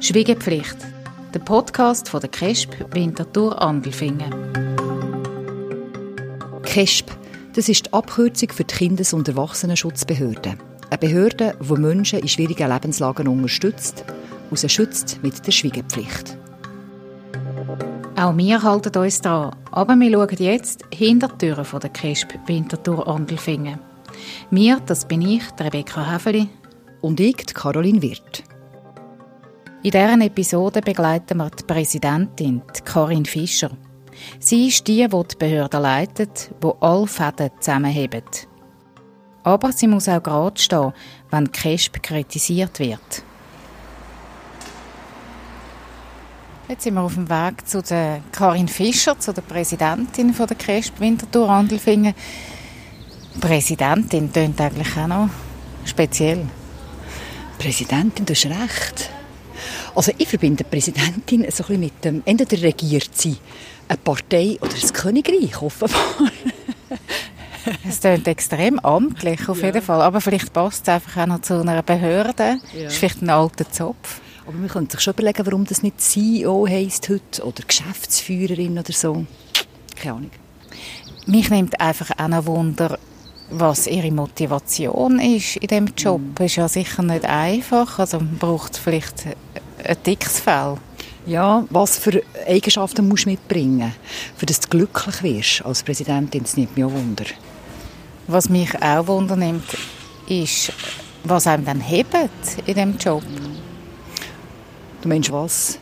Schwiegepflicht. 0.00 0.76
Der 1.34 1.38
Podcast 1.40 2.08
von 2.08 2.20
der 2.20 2.30
KESP 2.30 2.86
Winterthur 2.92 3.60
Andelfingen. 3.62 4.32
KESP, 6.62 7.10
das 7.54 7.68
ist 7.68 7.86
die 7.86 7.92
Abkürzung 7.92 8.50
für 8.50 8.64
die 8.64 8.74
Kindes- 8.74 9.12
und 9.12 9.28
Erwachsenenschutzbehörde. 9.28 10.54
Eine 10.90 10.98
Behörde, 10.98 11.56
die 11.60 11.74
Menschen 11.74 12.20
in 12.20 12.28
schwierigen 12.28 12.72
Lebenslagen 12.72 13.28
unterstützt 13.28 14.04
und 14.50 14.58
sie 14.58 14.68
schützt 14.68 15.20
mit 15.22 15.46
der 15.46 15.52
Schwiegepflicht. 15.52 16.36
Auch 18.18 18.34
wir 18.34 18.62
halten 18.62 18.96
uns 18.96 19.20
daran, 19.20 19.54
aber 19.72 19.94
wir 19.94 20.10
schauen 20.10 20.36
jetzt 20.38 20.84
hinter 20.90 21.28
die 21.28 21.36
Türen 21.36 21.66
von 21.66 21.80
der 21.80 21.90
KESP 21.90 22.38
Winterthur 22.46 23.06
Andelfingen. 23.06 23.78
Mir, 24.50 24.80
das 24.86 25.06
bin 25.06 25.20
ich, 25.20 25.42
Rebecca 25.60 26.14
Häfeli. 26.14 26.48
Und 27.02 27.20
ich, 27.20 27.44
Caroline 27.46 28.00
Wirth. 28.00 28.42
In 29.82 29.90
dieser 29.90 30.18
Episode 30.18 30.80
begleiten 30.80 31.36
wir 31.36 31.50
die 31.50 31.64
Präsidentin, 31.64 32.62
Karin 32.86 33.26
Fischer. 33.26 33.70
Sie 34.38 34.68
ist 34.68 34.88
die, 34.88 35.06
die 35.06 35.22
die 35.30 35.36
Behörde 35.36 35.78
leitet, 35.78 36.50
die 36.62 36.72
alle 36.80 37.06
Fäden 37.06 37.50
zusammenhebt. 37.60 38.48
Aber 39.42 39.72
sie 39.72 39.88
muss 39.88 40.08
auch 40.08 40.22
gerade 40.22 40.58
stehen, 40.58 40.94
wenn 41.30 41.44
die 41.44 41.50
KESP 41.50 42.02
kritisiert 42.02 42.78
wird. 42.78 43.25
Jetzt 46.68 46.82
sind 46.82 46.94
wir 46.94 47.02
auf 47.02 47.14
dem 47.14 47.30
Weg 47.30 47.68
zu 47.68 47.80
der 47.80 48.22
Karin 48.32 48.66
Fischer, 48.66 49.16
zu 49.20 49.32
der 49.32 49.42
Präsidentin 49.42 50.34
von 50.34 50.48
der 50.48 50.56
KESP 50.56 50.98
Winterthur 50.98 51.48
Andelfingen. 51.48 52.12
Präsidentin 53.40 54.32
tönt 54.32 54.60
eigentlich 54.60 54.96
auch 54.96 55.06
noch 55.06 55.28
speziell. 55.84 56.44
Präsidentin, 57.56 58.26
du 58.26 58.32
hast 58.34 58.46
recht. 58.46 59.10
Also 59.94 60.10
ich 60.18 60.26
verbinde 60.26 60.64
Präsidentin 60.64 61.42
so 61.42 61.62
ein 61.62 61.66
bisschen 61.68 61.80
mit 61.80 62.04
dem, 62.04 62.22
entweder 62.24 62.60
regiert 62.60 63.10
sie 63.12 63.36
eine 63.86 63.98
Partei 63.98 64.58
oder 64.60 64.74
das 64.74 64.92
Königreich 64.92 65.62
offenbar. 65.62 66.00
Es 67.88 67.98
klingt 67.98 68.28
extrem 68.28 68.78
amtlich, 68.78 69.48
auf 69.48 69.58
ja. 69.58 69.66
jeden 69.66 69.82
Fall. 69.82 70.00
Aber 70.00 70.20
vielleicht 70.20 70.52
passt 70.52 70.82
es 70.86 70.88
einfach 70.88 71.22
auch 71.22 71.26
noch 71.26 71.40
zu 71.40 71.60
einer 71.60 71.82
Behörde. 71.82 72.58
Ja. 72.72 72.84
Das 72.84 72.92
ist 72.92 72.98
vielleicht 72.98 73.22
ein 73.22 73.30
alter 73.30 73.68
Zopf. 73.68 74.20
Aber 74.46 74.56
man 74.56 74.68
könnte 74.68 74.92
sich 74.92 75.00
schon 75.00 75.14
überlegen, 75.14 75.44
warum 75.44 75.64
das 75.64 75.82
nicht 75.82 76.00
CEO 76.00 76.66
heisst 76.68 77.08
heute 77.08 77.44
oder 77.44 77.62
Geschäftsführerin 77.66 78.78
oder 78.78 78.92
so. 78.92 79.26
Keine 79.96 80.14
Ahnung. 80.14 80.30
Mich 81.26 81.50
nimmt 81.50 81.80
einfach 81.80 82.10
auch 82.16 82.28
noch 82.28 82.46
Wunder, 82.46 82.98
was 83.50 83.86
ihre 83.86 84.12
Motivation 84.12 85.18
ist 85.18 85.56
in 85.56 85.68
diesem 85.68 85.86
Job. 85.96 86.20
Mm. 86.38 86.42
ist 86.42 86.56
ja 86.56 86.68
sicher 86.68 87.02
nicht 87.02 87.24
einfach. 87.24 87.98
Also 87.98 88.18
man 88.18 88.38
braucht 88.38 88.76
vielleicht 88.76 89.26
ein 89.84 89.96
dickes 90.04 90.40
Fell. 90.40 90.76
Ja, 91.26 91.64
was 91.70 91.98
für 91.98 92.22
Eigenschaften 92.46 93.08
musst 93.08 93.24
du 93.24 93.30
mitbringen, 93.30 93.92
für 94.36 94.46
dass 94.46 94.60
du 94.60 94.68
glücklich 94.68 95.22
wirst 95.24 95.64
als 95.64 95.82
Präsidentin? 95.82 96.42
Das 96.44 96.56
nimmt 96.56 96.76
mich 96.76 96.84
auch 96.84 96.92
Wunder. 96.92 97.24
Was 98.28 98.48
mich 98.48 98.80
auch 98.80 99.06
wundernimmt, 99.08 99.76
ist, 100.28 100.72
was 101.24 101.48
einem 101.48 101.64
dann 101.64 101.80
hebt 101.80 102.14
in 102.66 102.74
diesem 102.74 102.96
Job. 102.98 103.24
Du 105.02 105.08
meinst, 105.08 105.30
was 105.30 105.78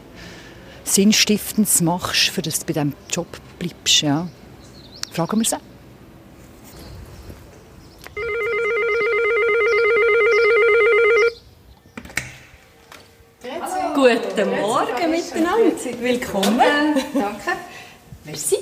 Sinnstiftendes 0.84 1.80
machst, 1.80 2.28
für 2.28 2.42
dass 2.42 2.58
du 2.58 2.66
bei 2.66 2.72
diesem 2.74 2.92
Job 3.10 3.26
bleibst, 3.58 4.02
ja? 4.02 4.28
Fragen 5.12 5.40
wir 5.40 5.56
auch. 5.56 5.60
Guten 13.94 14.50
Morgen 14.60 15.10
miteinander. 15.10 16.00
Willkommen. 16.00 16.60
Danke. 17.14 17.52
Merci. 18.24 18.56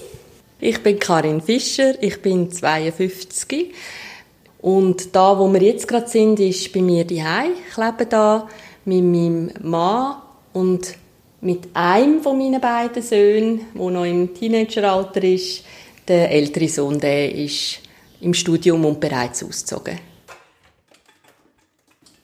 Ich 0.60 0.80
bin 0.82 0.98
Karin 0.98 1.40
Fischer, 1.40 2.00
ich 2.00 2.22
bin 2.22 2.52
52 2.52 3.74
und 4.60 5.16
da, 5.16 5.36
wo 5.36 5.52
wir 5.52 5.60
jetzt 5.60 5.88
gerade 5.88 6.06
sind, 6.06 6.38
ist 6.38 6.72
bei 6.72 6.80
mir 6.80 7.04
die 7.04 7.20
Ich 7.20 7.76
lebe 7.76 8.06
da 8.06 8.46
mit 8.84 9.02
meinem 9.02 9.50
Mann 9.60 10.21
und 10.52 10.96
mit 11.40 11.68
einem 11.74 12.22
von 12.22 12.38
meinen 12.38 12.60
beiden 12.60 13.02
Söhnen, 13.02 13.60
der 13.74 13.90
noch 13.90 14.04
im 14.04 14.32
Teenageralter 14.34 15.22
ist. 15.24 15.64
Der 16.06 16.30
ältere 16.30 16.68
Sohn, 16.68 16.98
der 16.98 17.34
ist 17.34 17.80
im 18.20 18.34
Studium 18.34 18.84
und 18.84 19.00
bereits 19.00 19.42
ausgezogen. 19.42 19.98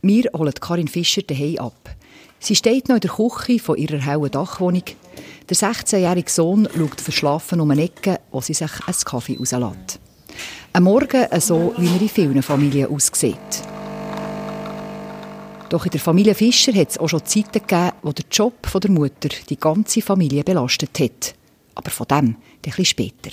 Wir 0.03 0.31
holen 0.37 0.55
Karin 0.55 0.88
Fischer 0.88 1.22
daheim 1.22 1.59
ab. 1.59 1.97
Sie 2.38 2.55
steht 2.55 2.88
noch 2.88 2.97
in 2.97 3.00
der 3.00 3.11
Küche 3.11 3.59
von 3.59 3.77
ihrer 3.77 3.99
hellen 3.99 4.31
Dachwohnung. 4.31 4.84
Der 5.49 5.56
16-jährige 5.56 6.31
Sohn 6.31 6.69
schaut 6.77 7.00
verschlafen 7.00 7.61
um 7.61 7.71
eine 7.71 7.84
Ecke, 7.84 8.21
wo 8.31 8.41
sie 8.41 8.55
sich 8.55 8.71
einen 8.87 8.97
Kaffee 9.05 9.37
rauslässt. 9.37 9.99
Ein 10.72 10.83
Morgen 10.84 11.27
so, 11.41 11.75
wie 11.78 11.87
er 11.87 12.00
in 12.00 12.09
vielen 12.09 12.43
Familien 12.43 12.91
aussieht. 12.91 13.68
Doch 15.69 15.84
in 15.84 15.91
der 15.91 16.01
Familie 16.01 16.34
Fischer 16.34 16.73
hat 16.73 16.91
es 16.91 16.99
auch 16.99 17.09
schon 17.09 17.25
Zeiten 17.27 17.53
gegeben, 17.53 17.93
wo 18.03 18.12
der 18.12 18.25
Job 18.31 18.55
der 18.73 18.91
Mutter 18.91 19.29
die 19.49 19.59
ganze 19.59 20.01
Familie 20.01 20.43
belastet 20.43 20.99
hat. 20.99 21.34
Aber 21.75 21.91
von 21.91 22.06
dem 22.09 22.17
ein 22.17 22.37
bisschen 22.62 22.84
später. 22.84 23.31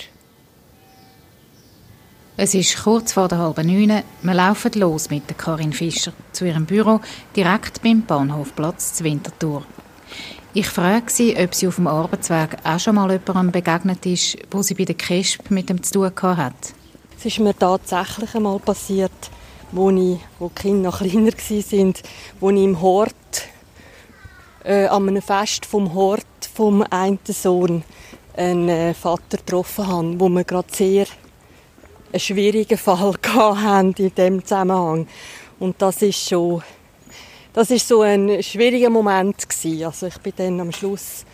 Es 2.36 2.54
ist 2.54 2.84
kurz 2.84 3.14
vor 3.14 3.28
der 3.28 3.38
halben 3.38 3.66
neun. 3.66 4.02
Wir 4.20 4.34
laufen 4.34 4.72
los 4.74 5.08
mit 5.08 5.26
der 5.30 5.36
Karin 5.36 5.72
Fischer 5.72 6.12
zu 6.32 6.44
ihrem 6.44 6.66
Büro 6.66 7.00
direkt 7.34 7.82
beim 7.82 8.02
Bahnhofplatz 8.02 8.92
zu 8.92 9.04
Winterthur. 9.04 9.64
Ich 10.52 10.68
frage 10.68 11.10
sie, 11.10 11.34
ob 11.38 11.54
sie 11.54 11.68
auf 11.68 11.76
dem 11.76 11.86
Arbeitsweg 11.86 12.58
auch 12.62 12.78
schon 12.78 12.96
mal 12.96 13.10
jemandem 13.10 13.52
begegnet 13.52 14.04
ist, 14.04 14.36
wo 14.50 14.60
sie 14.60 14.74
bei 14.74 14.84
der 14.84 14.94
KESP 14.94 15.50
mit 15.50 15.70
dem 15.70 15.82
zu 15.82 15.92
tun 15.94 16.36
hat. 16.36 16.74
Es 17.18 17.24
ist 17.24 17.38
mir 17.40 17.58
tatsächlich 17.58 18.34
einmal 18.34 18.58
passiert, 18.58 19.30
wo, 19.72 19.90
ich, 19.90 20.18
wo 20.38 20.48
die 20.48 20.54
Kinder 20.62 20.90
noch 20.90 20.98
kleiner 20.98 21.32
waren, 21.32 21.94
wo 22.40 22.50
ich 22.50 22.62
im 22.62 22.80
Hort, 22.80 23.14
äh, 24.64 24.86
an 24.86 25.08
einem 25.08 25.22
Fest 25.22 25.66
vom 25.66 25.94
Hort 25.94 26.26
vom 26.54 26.84
einen 26.90 27.18
Sohn 27.26 27.84
einen 28.36 28.68
äh, 28.68 28.94
Vater 28.94 29.38
getroffen 29.38 29.86
habe, 29.86 30.20
wo 30.20 30.28
wir 30.28 30.44
gerade 30.44 30.68
sehr 30.72 31.06
einen 32.12 32.20
schwierigen 32.20 32.78
Fall 32.78 33.14
hatten 33.26 33.94
in 33.98 34.14
diesem 34.14 34.42
Zusammenhang. 34.42 35.06
Und 35.58 35.80
das 35.80 36.02
ist 36.02 36.28
schon, 36.28 36.62
das 37.52 37.70
ist 37.70 37.88
so 37.88 38.02
ein 38.02 38.42
schwieriger 38.42 38.90
Moment 38.90 39.48
gewesen. 39.48 39.84
Also 39.84 40.06
ich 40.06 40.18
bin 40.18 40.32
dann 40.36 40.60
am 40.60 40.72
Schluss 40.72 41.24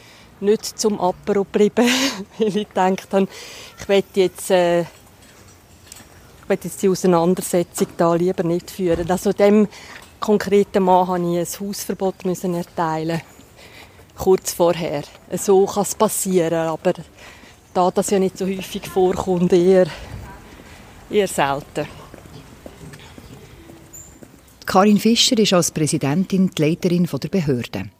nicht 0.41 0.79
zum 0.79 1.01
Apero 1.01 1.45
geblieben, 1.45 1.89
weil 2.39 2.57
ich 2.57 2.69
gedacht 2.69 3.09
habe, 3.13 3.29
ich 3.81 3.89
will 3.89 4.05
jetzt, 4.15 4.51
äh, 4.51 4.85
ich 6.43 6.49
will 6.49 6.59
jetzt 6.63 6.83
die 6.83 6.89
Auseinandersetzung 6.89 7.89
da 7.97 8.15
lieber 8.15 8.43
nicht 8.43 8.71
führen. 8.71 9.11
Also 9.11 9.33
dem 9.33 9.69
konkreten 10.21 10.83
Mann 10.83 11.23
musste 11.23 11.41
ich 11.41 11.61
ein 11.61 11.69
Hausverbot 11.69 12.25
müssen 12.25 12.55
erteilen 12.55 13.21
kurz 14.17 14.53
vorher. 14.53 15.03
So 15.37 15.67
kann 15.67 15.83
es 15.83 15.95
passieren, 15.95 16.69
aber 16.69 16.95
da 17.75 17.91
das 17.91 18.11
ja 18.11 18.19
nicht 18.19 18.39
so 18.39 18.47
häufig 18.47 18.87
vorkommt, 18.87 19.53
eher 19.53 19.87
eher 21.11 21.29
selten. 21.29 21.87
Karin 24.65 24.99
Fischer 24.99 25.39
ist 25.39 25.53
als 25.53 25.71
Präsidentin 25.71 26.51
die 26.51 26.63
Leiterin 26.63 27.07
der 27.07 27.29
Behörde. 27.29 27.91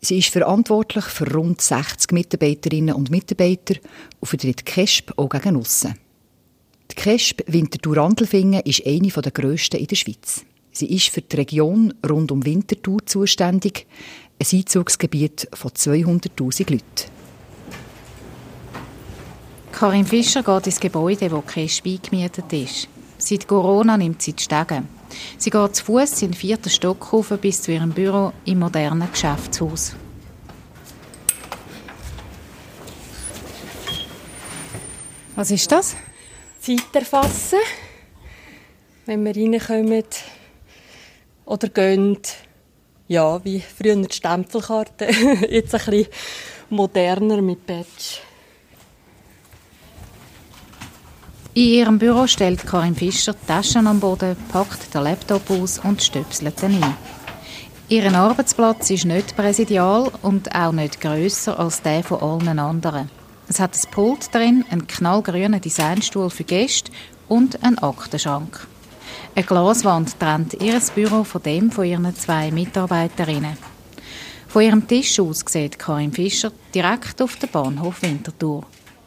Sie 0.00 0.18
ist 0.18 0.28
verantwortlich 0.28 1.04
für 1.06 1.30
rund 1.34 1.60
60 1.60 2.12
Mitarbeiterinnen 2.12 2.94
und 2.94 3.10
Mitarbeiter 3.10 3.74
und 4.20 4.28
vertritt 4.28 4.64
KESP 4.64 5.12
auch 5.16 5.28
gegen 5.28 5.56
aussen. 5.56 5.94
Die 6.96 7.02
KESP 7.02 7.44
Winterthur 7.46 7.98
Andelfingen 7.98 8.62
ist 8.64 8.86
eine 8.86 9.08
der 9.08 9.30
grössten 9.30 9.76
in 9.76 9.86
der 9.86 9.96
Schweiz. 9.96 10.44
Sie 10.72 10.86
ist 10.86 11.08
für 11.08 11.20
die 11.20 11.36
Region 11.36 11.94
rund 12.08 12.32
um 12.32 12.44
Winterthur 12.44 13.04
zuständig, 13.06 13.86
ein 14.38 14.58
Einzugsgebiet 14.58 15.48
von 15.52 15.70
200'000 15.70 16.70
Leuten. 16.70 16.84
Karin 19.72 20.06
Fischer 20.06 20.42
geht 20.42 20.66
ins 20.66 20.80
Gebäude, 20.80 21.30
wo 21.30 21.42
kein 21.42 21.68
Spein 21.68 22.00
gemietet 22.02 22.52
ist. 22.52 22.88
Seit 23.18 23.46
Corona 23.46 23.96
nimmt 23.96 24.22
sie 24.22 24.32
die 24.32 24.42
Stege. 24.42 24.82
Sie 25.38 25.50
geht 25.50 25.76
zu 25.76 25.84
Fuß 25.84 26.22
in 26.22 26.30
den 26.30 26.34
vierten 26.34 26.70
Stock 26.70 27.12
rauf 27.12 27.28
bis 27.40 27.62
zu 27.62 27.72
ihrem 27.72 27.90
Büro 27.90 28.32
im 28.46 28.58
modernen 28.58 29.10
Geschäftshaus. 29.10 29.94
Was 35.34 35.50
ist 35.50 35.70
das? 35.70 35.94
Zeit 36.66 36.94
erfassen. 36.94 37.58
Wenn 39.04 39.24
wir 39.24 39.36
reinkommen 39.36 40.02
oder 41.44 41.68
gehen, 41.68 42.18
ja, 43.06 43.44
wie 43.44 43.60
früher 43.60 43.94
die 43.94 44.12
Stempelkarte. 44.12 45.04
Jetzt 45.48 45.74
ein 45.74 45.84
bisschen 45.84 46.06
moderner 46.70 47.40
mit 47.40 47.64
Badge. 47.66 48.18
In 51.54 51.62
ihrem 51.62 51.98
Büro 51.98 52.26
stellt 52.26 52.66
Karin 52.66 52.96
Fischer 52.96 53.32
die 53.32 53.46
Taschen 53.46 53.86
am 53.86 54.00
Boden, 54.00 54.36
packt 54.50 54.92
den 54.92 55.04
Laptop 55.04 55.48
aus 55.48 55.78
und 55.78 56.02
stöpselt 56.02 56.62
ihn 56.64 56.82
ein. 56.82 56.96
Ihr 57.88 58.12
Arbeitsplatz 58.12 58.90
ist 58.90 59.04
nicht 59.04 59.36
präsidial 59.36 60.10
und 60.22 60.52
auch 60.52 60.72
nicht 60.72 61.00
grösser 61.00 61.60
als 61.60 61.80
der 61.82 62.02
von 62.02 62.20
allen 62.20 62.58
anderen. 62.58 63.08
Es 63.48 63.60
hat 63.60 63.74
ein 63.74 63.90
Pult 63.90 64.34
drin, 64.34 64.64
einen 64.70 64.86
knallgrünen 64.86 65.60
Designstuhl 65.60 66.30
für 66.30 66.44
Gäste 66.44 66.90
und 67.28 67.62
einen 67.62 67.78
Aktenschrank. 67.78 68.66
Eine 69.34 69.44
Glaswand 69.44 70.18
trennt 70.18 70.54
ihr 70.54 70.80
Büro 70.94 71.22
von 71.22 71.42
dem 71.42 71.70
von 71.70 71.84
ihren 71.84 72.14
zwei 72.16 72.50
Mitarbeiterinnen. 72.50 73.56
Von 74.48 74.62
ihrem 74.62 74.88
Tisch 74.88 75.20
aus 75.20 75.44
sieht 75.46 75.78
Karin 75.78 76.12
Fischer 76.12 76.50
direkt 76.74 77.20
auf 77.22 77.36
den 77.36 77.50
Bahnhof 77.50 78.02
Winterthur. 78.02 78.64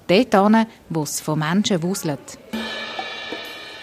Dort 0.08 0.34
hin, 0.34 0.66
wo 0.90 1.04
es 1.04 1.20
von 1.20 1.40
Menschen 1.40 1.84
wuselt. 1.84 2.38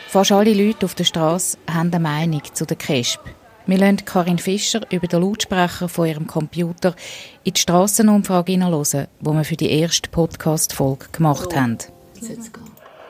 Fast 0.09 0.33
alle 0.33 0.55
Leute 0.55 0.87
auf 0.87 0.95
der 0.95 1.05
Straße 1.05 1.59
haben 1.69 1.93
eine 1.93 2.01
Meinung 2.01 2.43
zu 2.55 2.65
der 2.65 2.77
KESP. 2.77 3.21
Wir 3.69 3.79
lassen 3.79 4.05
Karin 4.05 4.39
Fischer 4.39 4.83
über 4.91 5.09
den 5.09 5.23
Lautsprecher 5.23 5.89
von 5.89 6.07
ihrem 6.07 6.29
Computer 6.29 6.95
in 7.43 7.53
die 7.53 7.61
Strassenumfrage 7.61 8.53
hineinhören, 8.53 9.09
die 9.19 9.27
wir 9.27 9.45
für 9.45 9.57
die 9.57 9.81
erste 9.81 10.09
Podcast-Folge 10.09 11.09
gemacht 11.11 11.57
haben. 11.57 11.77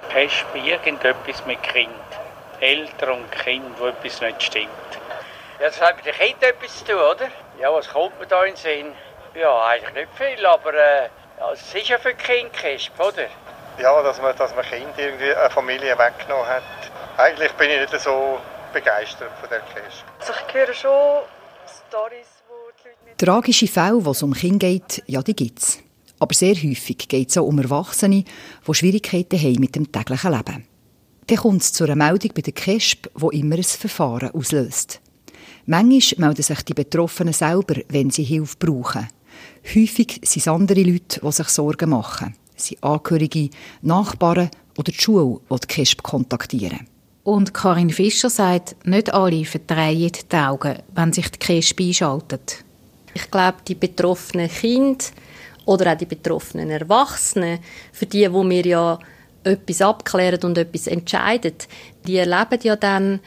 KESP 0.08 0.55
irgendetwas 0.64 1.44
mit 1.47 1.62
Kind. 1.62 1.91
Eltern 2.61 3.20
und 3.20 3.32
Kind, 3.32 3.67
wo 3.79 3.88
etwas 3.88 4.23
nicht 4.23 4.43
stimmt. 4.43 4.70
Ja, 5.61 5.67
das 5.67 5.79
hat 5.79 5.97
mit 5.97 6.06
den 6.06 6.14
Kindern 6.14 6.49
etwas 6.49 6.79
zu 6.79 6.85
tun, 6.87 6.94
oder? 6.94 7.29
Ja, 7.61 7.70
was 7.75 7.91
kommt 7.91 8.19
mir 8.19 8.26
da 8.26 8.43
in 8.44 8.55
den 8.55 8.56
Sinn? 8.56 8.93
Ja, 9.35 9.62
eigentlich 9.67 9.93
nicht 9.93 10.08
viel, 10.17 10.47
aber 10.47 10.73
äh, 10.73 11.08
ja, 11.38 11.53
es 11.53 11.75
ist 11.75 11.88
ja 11.88 11.99
für 11.99 12.14
Kind 12.14 12.50
KESP, 12.55 12.99
oder? 12.99 13.26
Ja, 13.79 14.03
dass 14.03 14.23
man, 14.23 14.35
dass 14.38 14.56
man 14.56 14.64
Kind 14.64 14.88
irgendwie 14.97 15.35
eine 15.35 15.50
Familie 15.50 15.99
weggenommen 15.99 16.47
hat. 16.47 16.62
Eigentlich 17.19 17.53
bin 17.53 17.69
ich 17.69 17.79
nicht 17.79 18.00
so 18.03 18.38
begeistert 18.72 19.32
von 19.40 19.48
der 19.48 19.60
KESP. 19.60 20.04
Also 20.20 20.32
ich 20.46 20.54
höre 20.54 20.74
schon 20.74 21.22
Storys, 21.88 22.26
wo 22.48 22.54
die 22.82 22.88
Leute 22.88 23.04
nicht... 23.04 23.18
Tragische 23.18 23.66
Fälle, 23.66 24.04
wo 24.04 24.10
es 24.10 24.22
um 24.22 24.32
Kinder 24.32 24.68
geht, 24.68 25.02
ja, 25.06 25.22
die 25.22 25.34
gibt 25.34 25.58
es. 25.58 25.78
Aber 26.18 26.34
sehr 26.34 26.54
häufig 26.54 27.08
geht 27.08 27.30
es 27.30 27.36
auch 27.36 27.46
um 27.46 27.58
Erwachsene, 27.58 28.24
die 28.66 28.74
Schwierigkeiten 28.74 29.38
haben 29.38 29.60
mit 29.60 29.76
dem 29.76 29.90
täglichen 29.92 30.32
Leben. 30.32 30.66
Dann 31.26 31.38
kommt 31.38 31.62
es 31.62 31.72
zu 31.72 31.84
einer 31.84 31.96
Meldung 31.96 32.32
bei 32.34 32.42
der 32.42 32.52
KESP, 32.52 33.10
die 33.14 33.40
immer 33.40 33.56
ein 33.56 33.64
Verfahren 33.64 34.30
auslöst. 34.30 35.00
Manchmal 35.66 36.28
melden 36.28 36.42
sich 36.42 36.62
die 36.62 36.74
Betroffenen 36.74 37.34
selber, 37.34 37.80
wenn 37.88 38.10
sie 38.10 38.22
Hilfe 38.22 38.56
brauchen. 38.58 39.08
Häufig 39.74 40.20
sind 40.22 40.40
es 40.40 40.48
andere 40.48 40.82
Leute, 40.82 41.20
die 41.20 41.32
sich 41.32 41.48
Sorgen 41.48 41.90
machen. 41.90 42.36
Sie 42.54 42.74
sind 42.74 42.84
Angehörige, 42.84 43.50
Nachbarn 43.82 44.50
oder 44.78 44.92
die 44.92 45.00
Schule, 45.00 45.40
die 45.50 45.60
die 45.60 45.66
KESP 45.66 46.02
kontaktieren. 46.02 46.86
Und 47.26 47.52
Karin 47.52 47.90
Fischer 47.90 48.31
sagt, 48.31 48.76
nicht 48.87 49.12
alle 49.12 49.44
verdrehen 49.44 50.12
die 50.31 50.37
Augen, 50.37 50.78
wenn 50.94 51.12
sich 51.12 51.28
die 51.28 51.40
KESP 51.40 51.81
einschaltet. 51.81 52.58
Ich 53.14 53.28
glaube, 53.32 53.56
die 53.67 53.75
betroffenen 53.75 54.49
Kinder 54.49 55.05
oder 55.64 55.93
auch 55.93 55.96
die 55.99 56.06
betroffenen 56.06 56.70
Erwachsenen, 56.70 57.58
für 57.90 58.06
die, 58.06 58.32
wo 58.32 58.49
wir 58.49 58.64
ja 58.64 59.00
etwas 59.43 59.82
abklären 59.82 60.44
und 60.44 60.56
etwas 60.56 60.87
entscheiden, 60.87 61.55
die 62.06 62.19
erleben 62.19 62.61
ja 62.62 62.76
dann 62.76 63.19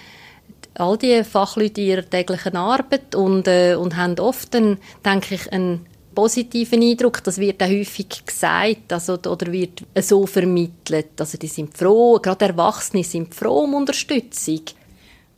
all 0.75 0.97
die 0.97 1.21
Fachleute 1.25 1.81
ihrer 1.81 2.09
täglichen 2.09 2.55
Arbeit 2.55 3.15
und, 3.15 3.49
äh, 3.49 3.75
und 3.75 3.97
haben 3.97 4.17
oft, 4.17 4.55
einen, 4.55 4.77
denke 5.03 5.35
ich, 5.35 5.51
einen 5.51 5.85
positiven 6.19 6.81
Eindruck. 6.81 7.23
Das 7.23 7.37
wird 7.37 7.63
auch 7.63 7.69
häufig 7.69 8.25
gesagt 8.25 8.91
also, 8.91 9.13
oder 9.13 9.49
wird 9.51 9.83
so 10.01 10.25
vermittelt. 10.25 11.11
Also 11.17 11.37
die 11.37 11.47
sind 11.47 11.77
froh, 11.77 12.19
gerade 12.19 12.45
Erwachsene 12.45 13.05
sind 13.05 13.33
froh 13.33 13.63
um 13.63 13.73
Unterstützung. 13.73 14.61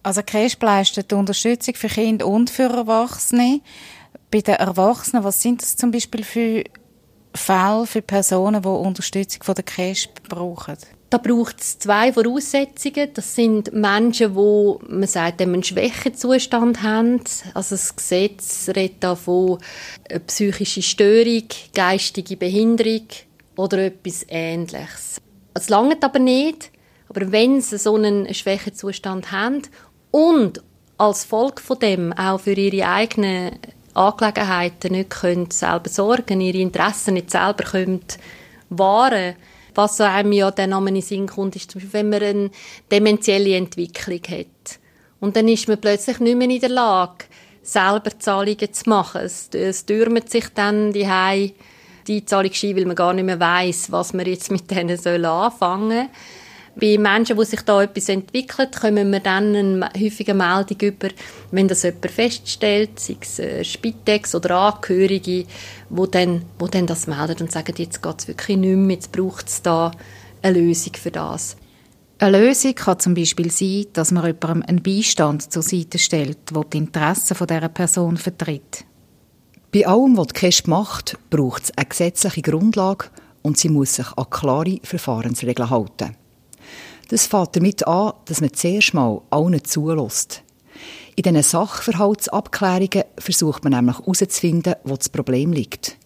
Also 0.01 0.24
KESP 0.24 0.63
leistet 0.63 1.13
Unterstützung 1.13 1.75
für 1.75 1.88
Kinder 1.88 2.25
und 2.25 2.50
für 2.50 2.63
Erwachsene. 2.63 3.62
Bei 4.31 4.42
den 4.42 4.56
Erwachsenen, 4.56 5.24
was 5.24 5.39
sind 5.39 5.62
das 5.62 5.75
zum 5.75 5.92
Beispiel 5.92 6.24
für 6.24 6.63
Fälle, 7.36 7.86
für 7.86 8.01
Personen, 8.01 8.63
die 8.63 8.68
Unterstützung 8.68 9.44
von 9.44 9.54
der 9.54 9.63
KESP 9.63 10.28
brauchen? 10.30 10.78
Da 11.12 11.18
braucht 11.18 11.60
es 11.60 11.78
zwei 11.78 12.13
Voraussetzungen. 12.13 13.10
Das 13.13 13.36
sind 13.36 13.74
Menschen, 13.74 14.34
die, 14.34 14.75
man 14.88 15.08
sagt, 15.08 15.42
einen 15.42 15.62
Schwächezustand 15.62 16.84
haben. 16.84 17.19
Also 17.54 17.75
das 17.75 17.94
Gesetz 17.94 18.69
redet 18.74 19.04
da 19.04 19.16
von 19.18 19.58
psychischer 20.25 20.81
Störung, 20.81 21.44
geistige 21.75 22.38
Behinderung 22.38 23.08
oder 23.58 23.88
etwas 23.88 24.25
Ähnliches. 24.30 25.19
Es 25.54 25.68
langt 25.68 26.02
aber 26.02 26.19
nicht. 26.19 26.72
Aber 27.10 27.30
wenn 27.34 27.60
sie 27.60 27.78
so 27.78 27.96
einen 27.96 28.34
Schwächezustand 28.34 29.34
haben 29.34 29.64
und 30.12 30.64
als 30.98 31.25
Folge 31.25 31.62
von 31.62 31.78
dem 31.80 32.14
auch 32.14 32.40
für 32.40 32.54
ihre 32.54 32.88
eigenen 32.88 33.60
Angelegenheiten 33.94 34.94
nicht 34.94 35.10
können 35.10 35.52
selber 35.52 35.90
sorgen, 35.90 36.40
ihre 36.40 36.60
Interessen 36.60 37.16
nicht 37.16 37.31
selber 37.31 37.66
können 37.66 38.00
wahren 38.69 39.36
was 39.75 40.01
einem 40.01 40.31
ja 40.31 40.51
dann 40.51 40.71
in 40.88 40.95
den 40.95 41.01
Sinn 41.01 41.27
kommt, 41.27 41.56
ist 41.56 41.71
zum 41.71 41.81
Beispiel, 41.81 41.94
wenn 41.94 42.09
man 42.09 42.23
eine 42.23 42.51
dementielle 42.91 43.56
Entwicklung 43.56 44.21
hat. 44.29 44.79
Und 45.19 45.35
dann 45.35 45.47
ist 45.47 45.68
man 45.68 45.79
plötzlich 45.79 46.19
nicht 46.19 46.38
mehr 46.38 46.50
in 46.50 46.59
der 46.59 46.69
Lage, 46.69 47.25
selber 47.62 48.18
Zahlungen 48.18 48.73
zu 48.73 48.89
machen. 48.89 49.21
Es, 49.21 49.50
es 49.53 49.85
türmt 49.85 50.29
sich 50.29 50.47
dann 50.53 50.91
die 50.94 51.07
die 52.07 52.25
Zahlungsschein, 52.25 52.75
weil 52.75 52.85
man 52.85 52.95
gar 52.95 53.13
nicht 53.13 53.25
mehr 53.25 53.39
weiß, 53.39 53.91
was 53.91 54.13
man 54.13 54.25
jetzt 54.25 54.51
mit 54.51 54.69
denen 54.71 54.97
anfangen 54.97 55.91
soll. 55.91 56.09
Bei 56.75 56.97
Menschen, 56.97 57.38
die 57.38 57.45
sich 57.45 57.62
da 57.62 57.83
etwas 57.83 58.07
entwickelt, 58.07 58.79
kommen 58.79 59.12
wir 59.12 59.19
dann 59.19 59.56
eine 59.56 59.89
häufige 60.00 60.33
Meldung 60.33 60.77
über, 60.79 61.09
wenn 61.51 61.68
das 61.68 61.83
jemand 61.83 62.12
feststellt, 62.12 62.97
sei 63.00 63.18
es 63.19 63.68
Spitex 63.68 64.33
oder 64.35 64.56
Angehörige, 64.57 65.45
wo 65.89 66.06
dann, 66.06 66.44
wo 66.57 66.68
dann 66.68 66.88
das 66.88 67.07
meldet 67.07 67.41
und 67.41 67.51
sagen, 67.51 67.73
jetzt 67.77 68.01
geht 68.01 68.19
es 68.19 68.27
wirklich 68.27 68.57
nicht 68.57 68.75
mehr, 68.75 68.95
jetzt 68.95 69.12
braucht 69.12 69.50
es 69.50 69.62
da 69.62 69.91
eine 70.41 70.59
Lösung 70.59 70.94
für 70.94 71.12
das. 71.12 71.57
Eine 72.19 72.39
Lösung 72.39 72.75
kann 72.75 73.00
zum 73.00 73.15
Beispiel 73.15 73.51
sein, 73.51 73.88
dass 73.94 74.12
man 74.12 74.25
jemandem 74.25 74.63
einen 74.68 74.83
Beistand 74.83 75.51
zur 75.51 75.63
Seite 75.63 75.97
stellt, 75.97 76.38
der 76.53 76.63
die 76.65 76.77
Interessen 76.77 77.35
dieser 77.35 77.69
Person 77.69 78.15
vertritt. 78.15 78.85
Bei 79.73 79.88
allem, 79.88 80.18
was 80.18 80.27
die 80.27 80.33
KESP 80.33 80.68
macht, 80.68 81.18
braucht 81.29 81.63
es 81.63 81.77
eine 81.77 81.88
gesetzliche 81.88 82.44
Grundlage 82.44 83.06
und 83.41 83.57
sie 83.57 83.69
muss 83.69 83.95
sich 83.95 84.06
an 84.15 84.29
klare 84.29 84.79
Verfahrensregeln 84.83 85.69
halten. 85.69 86.15
Das 87.12 87.25
fängt 87.25 87.58
damit 87.58 87.86
an, 87.86 88.13
dass 88.24 88.40
man 88.40 88.54
zuerst 88.54 88.94
mal 88.94 89.21
allen 89.31 89.62
zulässt. 89.66 90.44
In 91.18 91.24
diesen 91.24 91.44
Sachverhaltsabklärungen 91.44 93.04
versucht 93.18 93.66
man 93.66 93.74
nämlich 93.74 94.00
herauszufinden, 94.00 94.76
wo 94.85 94.95
das 94.95 95.09
Problem 95.09 95.52
liegt. 95.52 95.97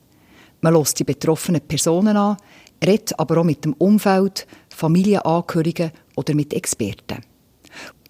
Man 0.61 0.73
lässt 0.73 0.97
die 0.97 1.03
betroffenen 1.03 1.61
Personen 1.61 2.17
an, 2.17 2.37
redet 2.83 3.19
aber 3.19 3.37
auch 3.37 3.43
mit 3.43 3.65
dem 3.65 3.73
Umfeld, 3.73 4.47
Familienangehörigen 4.69 5.91
oder 6.15 6.33
mit 6.33 6.55
Experten. 6.55 7.21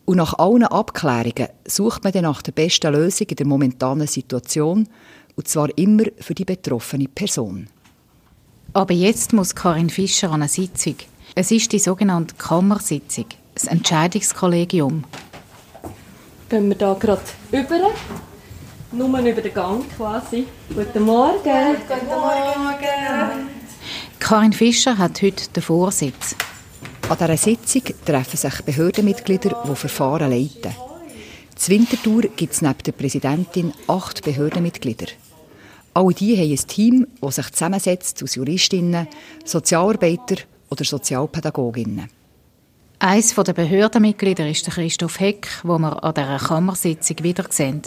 Und 0.06 0.16
nach 0.16 0.36
allen 0.36 0.64
Abklärungen 0.64 1.50
sucht 1.68 2.06
man 2.06 2.14
dann 2.14 2.24
nach 2.24 2.42
der 2.44 2.54
besten 2.54 2.94
Lösung 2.94 3.28
in 3.28 3.36
der 3.36 3.46
momentanen 3.46 4.08
Situation, 4.08 4.88
und 5.36 5.48
zwar 5.50 5.68
immer 5.78 6.06
für 6.22 6.34
die 6.34 6.46
betroffene 6.46 7.10
Person. 7.10 7.68
Aber 8.72 8.94
jetzt 8.94 9.34
muss 9.34 9.54
Karin 9.54 9.90
Fischer 9.90 10.30
an 10.30 10.44
eine 10.44 10.48
Sitzung. 10.48 10.96
Es 11.38 11.52
ist 11.52 11.74
die 11.74 11.80
sogenannte 11.80 12.34
Kammersitzung, 12.36 13.26
das 13.56 13.66
Entscheidungskollegium. 13.66 15.04
Gehen 16.48 16.70
wir 16.70 16.78
da 16.78 16.94
gerade 16.94 17.24
über, 17.52 17.92
nur 18.94 19.20
über 19.20 19.42
den 19.42 19.54
Gang 19.54 19.84
quasi. 19.98 20.46
Guten 20.74 21.04
Morgen. 21.04 21.76
Guten 21.90 22.08
Morgen. 22.08 23.50
Karin 24.18 24.54
Fischer 24.54 24.98
hat 24.98 25.22
heute 25.22 25.50
den 25.50 25.62
Vorsitz. 25.62 26.38
An 27.10 27.18
dieser 27.18 27.36
Sitzung 27.36 27.84
treffen 28.06 28.38
sich 28.38 28.62
Behördenmitglieder, 28.62 29.62
die 29.68 29.76
Verfahren 29.76 30.32
leiten. 30.32 30.74
Zur 31.58 31.76
Wintertour 31.76 32.22
gibt 32.34 32.54
es 32.54 32.62
neben 32.62 32.82
der 32.86 32.94
Präsidentin 32.94 33.74
acht 33.88 34.24
Behördenmitglieder. 34.24 35.08
Alle 35.96 36.14
die 36.14 36.38
haben 36.38 36.50
ein 36.50 36.68
Team, 36.68 37.08
das 37.20 37.36
sich 37.36 37.52
zusammensetzt 37.52 38.24
aus 38.24 38.36
Juristinnen, 38.36 39.10
Sozialarbeiter 39.44 40.38
oder 40.70 40.84
Sozialpädagoginnen. 40.84 42.10
Eines 43.00 43.36
der 43.36 43.54
Behördenmitglieder 43.54 44.50
ist 44.50 44.66
Christoph 44.72 45.20
Heck, 45.20 45.48
wo 45.64 45.78
wir 45.78 46.04
an 46.04 46.14
dieser 46.14 46.38
Kammersitzung 46.40 47.18
wiedersehen. 47.24 47.82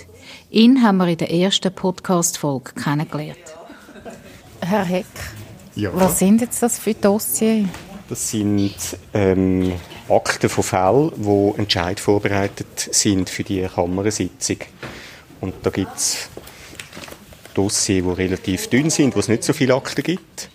Ihn 0.51 0.83
haben 0.83 0.99
wir 0.99 1.09
in 1.09 1.17
der 1.17 1.33
ersten 1.33 1.73
Podcast-Folge 1.73 2.73
kennengelernt. 2.75 3.39
Herr 4.61 4.85
Heck, 4.85 5.07
Ja. 5.75 5.91
was 5.95 6.19
sind 6.19 6.41
jetzt 6.43 6.63
das 6.63 6.79
für 6.79 6.95
Dossiers? 6.95 7.67
Das 8.09 8.31
sind 8.31 8.75
ähm, 9.15 9.73
Akten 10.09 10.49
von 10.49 10.65
Fällen, 10.65 11.13
wo 11.17 11.55
Entscheid 11.57 12.01
vorbereitet 12.01 12.89
sind 12.93 13.29
für 13.31 13.45
die 13.45 13.63
Kammersitzung. 13.63 14.59
Und 15.41 15.55
da 15.63 15.71
gibt 15.71 15.97
es 15.97 16.29
Dossiers, 17.55 18.05
die 18.05 18.11
relativ 18.23 18.69
dünn 18.69 18.91
sind, 18.91 19.17
wo 19.17 19.21
es 19.21 19.29
nicht 19.29 19.43
so 19.45 19.53
viele 19.53 19.75
Akten 19.75 20.03
gibt. 20.03 20.51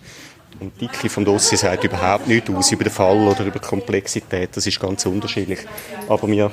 Und 0.60 0.72
die 0.80 0.86
Dicke 0.86 1.08
vom 1.08 1.24
Dossier 1.24 1.58
sagt 1.58 1.84
überhaupt 1.84 2.28
nichts 2.28 2.50
aus 2.50 2.72
über 2.72 2.84
den 2.84 2.92
Fall 2.92 3.16
oder 3.16 3.44
über 3.44 3.58
die 3.58 3.66
Komplexität. 3.66 4.50
Das 4.54 4.66
ist 4.66 4.80
ganz 4.80 5.04
unterschiedlich. 5.06 5.60
Aber 6.08 6.28
wir 6.28 6.50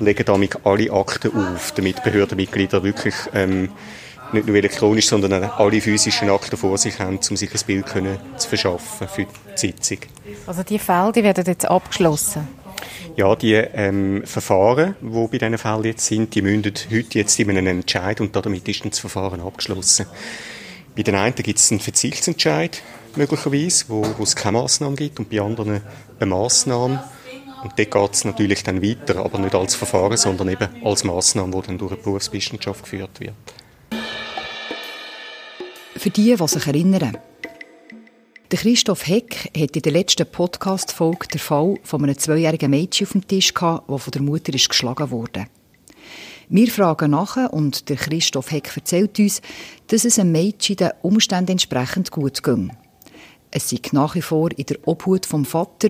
legen 0.00 0.24
damit 0.24 0.64
alle 0.64 0.90
Akten 0.90 1.32
auf, 1.36 1.72
damit 1.72 2.02
Behördenmitglieder 2.02 2.82
wirklich 2.82 3.14
ähm, 3.34 3.70
nicht 4.32 4.46
nur 4.46 4.56
elektronisch, 4.56 5.06
sondern 5.06 5.44
alle 5.44 5.80
physischen 5.80 6.30
Akten 6.30 6.56
vor 6.56 6.78
sich 6.78 6.98
haben, 6.98 7.18
um 7.30 7.36
sich 7.36 7.52
ein 7.52 7.60
Bild 7.66 7.86
können 7.86 8.18
zu 8.36 8.48
verschaffen 8.48 9.08
für 9.08 9.24
die 9.24 9.28
Sitzung. 9.54 9.98
Also 10.46 10.62
die 10.62 10.78
Fälle 10.78 11.12
die 11.12 11.22
werden 11.22 11.44
jetzt 11.46 11.66
abgeschlossen? 11.66 12.48
Ja, 13.16 13.36
die 13.36 13.54
ähm, 13.54 14.22
Verfahren, 14.24 14.96
die 15.00 15.28
bei 15.28 15.38
diesen 15.38 15.58
Fällen 15.58 15.84
jetzt 15.84 16.06
sind, 16.06 16.34
die 16.34 16.42
münden 16.42 16.74
heute 16.90 17.18
jetzt 17.18 17.38
in 17.38 17.50
einem 17.50 17.66
Entscheid 17.66 18.20
und 18.20 18.34
damit 18.34 18.66
ist 18.68 18.84
das 18.84 18.98
Verfahren 18.98 19.40
abgeschlossen. 19.40 20.06
Bei 20.96 21.02
den 21.02 21.14
einen 21.14 21.34
gibt 21.34 21.58
es 21.58 21.70
einen 21.70 21.80
Verzichtsentscheid, 21.80 22.82
möglicherweise, 23.16 23.84
wo, 23.88 24.04
wo 24.18 24.22
es 24.22 24.36
keine 24.36 24.58
Massnahme 24.58 24.96
gibt 24.96 25.18
und 25.18 25.30
bei 25.30 25.40
anderen 25.40 25.80
eine 26.18 26.26
Massnahme. 26.26 27.04
Und 27.62 27.72
dort 27.78 27.90
geht 27.90 28.14
es 28.14 28.24
natürlich 28.24 28.62
dann 28.62 28.82
weiter, 28.82 29.24
aber 29.24 29.38
nicht 29.38 29.54
als 29.54 29.74
Verfahren, 29.74 30.16
sondern 30.16 30.48
eben 30.48 30.68
als 30.84 31.04
Massnahme, 31.04 31.60
die 31.60 31.66
dann 31.68 31.78
durch 31.78 31.92
eine 31.92 32.02
Berufswissenschaft 32.02 32.82
geführt 32.82 33.20
wird. 33.20 33.34
Für 35.96 36.10
die, 36.10 36.36
die 36.36 36.48
sich 36.48 36.66
erinnern, 36.66 37.16
der 38.50 38.58
Christoph 38.58 39.06
Heck 39.06 39.50
hat 39.56 39.74
in 39.74 39.82
der 39.82 39.92
letzten 39.92 40.26
Podcast-Folge 40.26 41.28
den 41.28 41.40
Fall 41.40 41.76
von 41.82 42.02
einem 42.02 42.18
zweijährigen 42.18 42.70
Mädchen 42.70 43.06
auf 43.06 43.12
dem 43.12 43.26
Tisch 43.26 43.54
gehabt, 43.54 43.88
das 43.88 44.02
von 44.02 44.10
der 44.10 44.22
Mutter 44.22 44.52
ist 44.52 44.68
geschlagen 44.68 45.10
wurde. 45.10 45.46
Wir 46.50 46.68
fragen 46.68 47.12
nach 47.12 47.36
und 47.50 47.88
der 47.88 47.96
Christoph 47.96 48.50
Heck 48.50 48.70
erzählt 48.76 49.18
uns, 49.18 49.40
dass 49.86 50.04
es 50.04 50.18
einem 50.18 50.32
Mädchen 50.32 50.76
den 50.76 50.90
Umständen 51.00 51.52
entsprechend 51.52 52.10
gut 52.10 52.42
ging. 52.42 52.70
Es 53.56 53.70
sei 53.70 53.78
nach 53.92 54.16
wie 54.16 54.22
vor 54.22 54.50
in 54.56 54.66
der 54.66 54.78
Obhut 54.84 55.26
vom 55.26 55.44
Vater, 55.44 55.86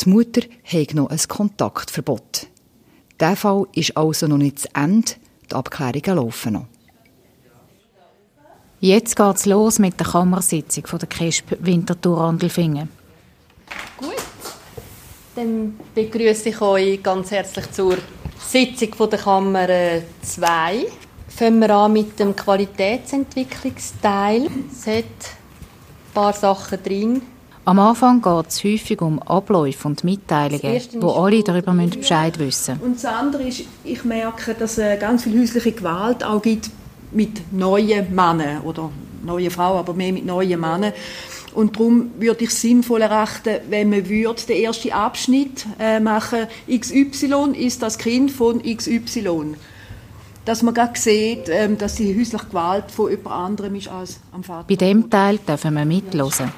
die 0.00 0.08
Mutter 0.08 0.40
hat 0.64 0.94
noch 0.94 1.10
ein 1.10 1.20
Kontaktverbot. 1.28 2.48
Der 3.20 3.36
Fall 3.36 3.66
ist 3.72 3.96
also 3.96 4.26
noch 4.26 4.38
nicht 4.38 4.58
zu 4.58 4.66
Ende, 4.74 5.12
die 5.48 5.54
Abklärungen 5.54 6.16
laufen 6.16 6.54
noch. 6.54 6.66
Jetzt 8.80 9.14
geht's 9.14 9.46
los 9.46 9.78
mit 9.78 10.00
der 10.00 10.08
Kammersitzung 10.08 10.88
von 10.88 10.98
der 10.98 11.08
KESP 11.08 11.56
Winterthur 11.60 12.20
Andelfingen. 12.20 12.88
Gut, 13.96 14.16
dann 15.36 15.78
begrüße 15.94 16.48
ich 16.48 16.60
euch 16.60 17.00
ganz 17.00 17.30
herzlich 17.30 17.70
zur 17.70 17.98
Sitzung 18.44 18.92
von 18.92 19.08
der 19.08 19.20
Kammer 19.20 19.68
2. 20.20 20.86
Fangen 21.28 21.60
wir 21.60 21.70
an 21.70 21.92
mit 21.92 22.18
dem 22.18 22.34
Qualitätsentwicklungsteil. 22.34 24.48
Es 24.72 24.88
hat 24.88 25.04
paar 26.14 26.32
Sachen 26.32 26.82
drin. 26.82 27.22
Am 27.66 27.78
Anfang 27.78 28.20
geht 28.20 28.48
es 28.48 28.62
häufig 28.62 29.00
um 29.00 29.20
Abläufe 29.22 29.88
und 29.88 30.04
Mitteilungen, 30.04 30.80
wo 31.00 31.10
alle 31.12 31.42
darüber 31.42 31.72
Bescheid 31.72 32.38
wissen 32.38 32.78
Und 32.82 32.96
das 32.96 33.06
andere 33.06 33.44
ist, 33.44 33.62
ich 33.84 34.04
merke, 34.04 34.54
dass 34.54 34.76
es 34.76 35.00
ganz 35.00 35.24
viel 35.24 35.40
häusliche 35.40 35.72
Gewalt 35.72 36.22
auch 36.22 36.42
gibt 36.42 36.70
mit 37.10 37.52
neuen 37.52 38.14
Männern 38.14 38.60
oder 38.64 38.90
neuen 39.24 39.50
Frauen, 39.50 39.78
aber 39.78 39.94
mehr 39.94 40.12
mit 40.12 40.26
neuen 40.26 40.60
Männern. 40.60 40.92
Und 41.54 41.76
darum 41.76 42.10
würde 42.18 42.44
ich 42.44 42.50
es 42.50 42.60
sinnvoll 42.60 43.02
erachten, 43.02 43.60
wenn 43.70 43.88
man 43.88 44.08
würde 44.08 44.42
den 44.42 44.62
ersten 44.62 44.92
Abschnitt 44.92 45.64
äh, 45.78 46.00
machen 46.00 46.46
XY 46.68 47.52
ist 47.56 47.82
das 47.82 47.96
Kind 47.96 48.30
von 48.30 48.60
XY. 48.62 49.54
Dass 50.44 50.62
man 50.62 50.74
gerade 50.74 50.98
sieht, 50.98 51.48
ähm, 51.48 51.78
dass 51.78 51.94
die 51.94 52.18
häusliche 52.18 52.46
Gewalt 52.46 52.90
von 52.90 53.10
jemand 53.10 53.34
anderem 53.34 53.74
ist 53.76 53.88
als 53.88 54.20
am 54.32 54.44
Vater. 54.44 54.66
Bei 54.68 54.76
dem 54.76 55.08
Teil 55.08 55.38
dürfen 55.38 55.74
wir 55.74 55.84
mitlosen. 55.84 56.52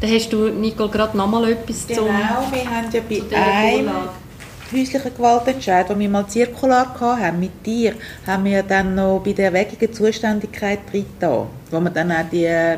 Da 0.00 0.06
hast 0.06 0.32
du, 0.32 0.48
Nicole, 0.50 0.90
gerade 0.90 1.16
noch 1.16 1.26
mal 1.26 1.48
etwas 1.50 1.86
genau, 1.86 2.00
zum 2.00 2.08
Genau, 2.08 2.52
wir 2.52 2.70
haben 2.70 2.86
ja 2.92 3.00
bei 3.08 3.36
einem 3.36 3.90
häuslichen 4.72 5.14
Gewaltentscheid, 5.16 5.88
den 5.88 5.98
wir 5.98 6.08
mal 6.08 6.26
zirkular 6.26 6.94
hatten, 7.00 7.40
mit 7.40 7.64
dir, 7.64 7.94
haben 8.26 8.44
wir 8.44 8.62
dann 8.62 8.94
noch 8.94 9.20
bei 9.24 9.32
der 9.32 9.46
erwägigen 9.46 9.92
Zuständigkeit 9.92 10.80
drin 10.90 11.06
wo 11.70 11.80
wir 11.80 11.90
dann 11.90 12.12
auch 12.12 12.28
die 12.30 12.76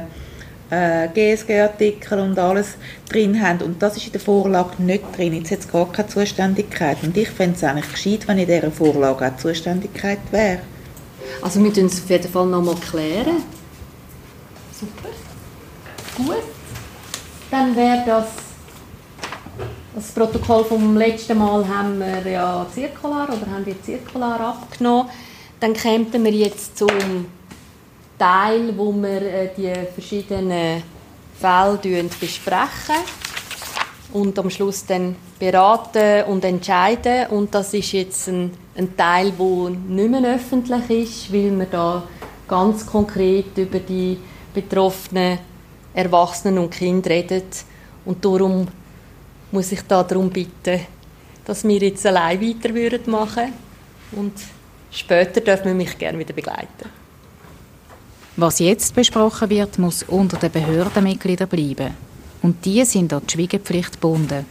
äh, 0.70 1.08
GSG-Artikel 1.08 2.18
und 2.20 2.38
alles 2.38 2.76
drin 3.08 3.40
haben. 3.40 3.62
Und 3.62 3.82
das 3.82 3.96
ist 3.96 4.06
in 4.06 4.12
der 4.12 4.20
Vorlage 4.20 4.82
nicht 4.82 5.04
drin. 5.16 5.34
Jetzt 5.34 5.50
hat 5.50 5.60
es 5.60 5.68
gar 5.70 5.90
keine 5.90 6.08
Zuständigkeit. 6.08 6.98
Und 7.02 7.16
ich 7.16 7.28
fände 7.30 7.56
es 7.56 7.64
eigentlich 7.64 7.92
gescheit, 7.92 8.28
wenn 8.28 8.38
in 8.38 8.46
dieser 8.46 8.70
Vorlage 8.70 9.26
auch 9.26 9.36
Zuständigkeit 9.36 10.20
wäre. 10.30 10.60
Also 11.42 11.60
wir 11.60 11.68
müssen 11.68 11.86
es 11.86 12.02
auf 12.02 12.10
jeden 12.10 12.30
Fall 12.30 12.46
noch 12.46 12.62
mal 12.62 12.74
klären. 12.76 13.42
Super. 14.72 15.08
Gut. 16.16 16.42
Dann 17.50 17.74
wäre 17.74 18.02
das 18.04 18.26
das 19.94 20.12
Protokoll 20.12 20.64
vom 20.64 20.96
letzten 20.96 21.38
Mal 21.38 21.66
haben 21.66 21.98
wir 21.98 22.30
ja 22.30 22.64
zirkular 22.72 23.24
oder 23.24 23.50
haben 23.50 23.66
wir 23.66 23.82
zirkular 23.82 24.38
abgenommen. 24.40 25.10
Dann 25.58 25.72
kämen 25.72 26.12
wir 26.12 26.30
jetzt 26.30 26.78
zum 26.78 27.26
Teil, 28.18 28.76
wo 28.76 28.92
wir 28.92 29.22
äh, 29.22 29.50
die 29.56 29.72
verschiedenen 29.94 30.82
Fälle 31.38 32.10
besprechen 32.20 32.96
und 34.12 34.38
am 34.38 34.50
Schluss 34.50 34.84
dann 34.86 35.16
beraten 35.38 36.24
und 36.24 36.44
entscheiden. 36.44 37.28
Und 37.28 37.54
das 37.54 37.74
ist 37.74 37.92
jetzt 37.92 38.28
ein, 38.28 38.52
ein 38.76 38.96
Teil, 38.96 39.32
der 39.32 39.70
nicht 39.70 40.10
mehr 40.10 40.34
öffentlich 40.34 40.90
ist, 40.90 41.32
weil 41.32 41.56
wir 41.58 41.66
da 41.66 42.02
ganz 42.48 42.86
konkret 42.86 43.56
über 43.56 43.78
die 43.78 44.18
betroffenen 44.52 45.38
Erwachsenen 45.94 46.58
und 46.58 46.70
Kinder 46.70 47.10
reden. 47.10 47.42
Und 48.04 48.24
darum 48.24 48.66
muss 49.52 49.72
ich 49.72 49.82
darum 49.82 50.30
bitten, 50.30 50.80
dass 51.44 51.66
wir 51.66 51.78
jetzt 51.78 52.06
allein 52.06 52.40
weiter 52.40 53.10
machen 53.10 53.52
und 54.12 54.32
später 54.90 55.40
dürfen 55.40 55.66
wir 55.66 55.74
mich 55.74 55.96
gerne 55.96 56.18
wieder 56.18 56.34
begleiten. 56.34 57.07
Was 58.40 58.60
jetzt 58.60 58.94
besprochen 58.94 59.50
wird, 59.50 59.80
muss 59.80 60.04
unter 60.04 60.36
den 60.36 60.52
Behördenmitgliedern 60.52 61.48
bleiben. 61.48 61.92
Und 62.40 62.64
die 62.64 62.84
sind 62.84 63.12
an 63.12 63.22
die 63.26 63.32
Schweigepflicht 63.32 63.94
gebunden. 63.94 64.46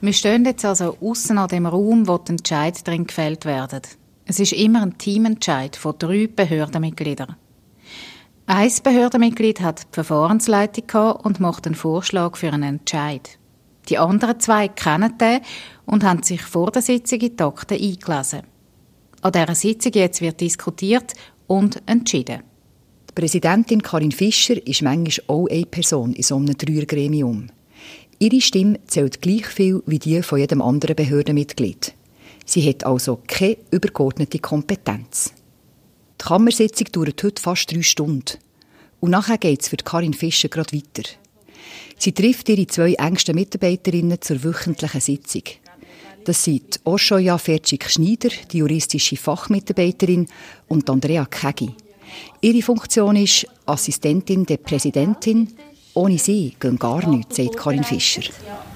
Wir 0.00 0.12
stehen 0.12 0.44
jetzt 0.44 0.64
also 0.64 0.96
außen 1.00 1.38
an 1.38 1.48
dem 1.48 1.66
Raum, 1.66 2.06
wo 2.06 2.18
die 2.18 2.30
Entscheidungen 2.30 2.84
drin 2.84 3.06
gefällt 3.08 3.44
werden. 3.44 3.80
Es 4.26 4.38
ist 4.38 4.52
immer 4.52 4.82
ein 4.82 4.96
Teamentscheid 4.96 5.74
von 5.74 5.96
drei 5.98 6.28
Behördenmitgliedern. 6.28 7.34
Ein 8.46 8.72
Behördenmitglied 8.80 9.60
hat 9.60 9.80
die 9.80 9.94
Verfahrensleitung 9.94 11.16
und 11.16 11.40
macht 11.40 11.66
einen 11.66 11.74
Vorschlag 11.74 12.36
für 12.36 12.52
einen 12.52 12.62
Entscheid. 12.62 13.40
Die 13.88 13.98
anderen 13.98 14.40
zwei 14.40 14.68
kennen 14.68 15.18
den 15.18 15.40
und 15.86 16.04
haben 16.04 16.22
sich 16.22 16.42
vor 16.42 16.70
der 16.70 16.82
Sitzung 16.82 17.20
in 17.20 17.36
die 17.36 17.42
Akten 17.42 17.74
eingelesen. 17.74 18.42
An 19.20 19.32
dieser 19.32 19.54
Sitzung 19.54 19.92
jetzt 19.92 20.20
wird 20.20 20.40
diskutiert 20.40 21.14
und 21.46 21.82
entschieden. 21.86 22.42
Die 23.08 23.20
Präsidentin 23.20 23.82
Karin 23.82 24.12
Fischer 24.12 24.66
ist 24.66 24.82
manchmal 24.82 25.24
auch 25.28 25.48
eine 25.48 25.66
Person 25.66 26.14
in 26.14 26.22
so 26.22 26.36
einem 26.36 26.56
Dreiergremium. 26.56 27.48
Ihre 28.18 28.40
Stimme 28.40 28.80
zählt 28.86 29.20
gleich 29.20 29.46
viel 29.46 29.82
wie 29.86 29.98
die 29.98 30.22
von 30.22 30.38
jedem 30.38 30.62
anderen 30.62 30.96
Behördenmitglied. 30.96 31.94
Sie 32.46 32.68
hat 32.68 32.84
also 32.84 33.20
keine 33.26 33.56
übergeordnete 33.70 34.38
Kompetenz. 34.38 35.32
Die 36.20 36.24
Kammersitzung 36.24 36.88
dauert 36.92 37.22
heute 37.22 37.42
fast 37.42 37.72
drei 37.72 37.82
Stunden. 37.82 38.38
Und 39.00 39.10
nachher 39.10 39.38
geht 39.38 39.62
es 39.62 39.68
für 39.68 39.76
Karin 39.76 40.14
Fischer 40.14 40.48
gerade 40.48 40.76
weiter. 40.76 41.08
Sie 41.98 42.12
trifft 42.12 42.48
ihre 42.48 42.66
zwei 42.66 42.94
engsten 42.94 43.34
Mitarbeiterinnen 43.34 44.20
zur 44.20 44.42
wöchentlichen 44.44 45.00
Sitzung. 45.00 45.42
Das 46.24 46.42
sind 46.42 46.80
Oshoya 46.84 47.36
Fertschik-Schneider, 47.36 48.30
die 48.50 48.58
juristische 48.58 49.16
Fachmitarbeiterin, 49.16 50.26
und 50.68 50.88
Andrea 50.88 51.26
Kegi. 51.26 51.70
Ihre 52.40 52.62
Funktion 52.62 53.16
ist 53.16 53.46
Assistentin 53.66 54.46
der 54.46 54.56
Präsidentin. 54.56 55.54
Ohne 55.94 56.18
sie 56.18 56.54
gehen 56.58 56.78
gar 56.78 57.06
nichts, 57.06 57.36
sagt 57.36 57.56
Karin 57.56 57.84
Fischer. 57.84 58.22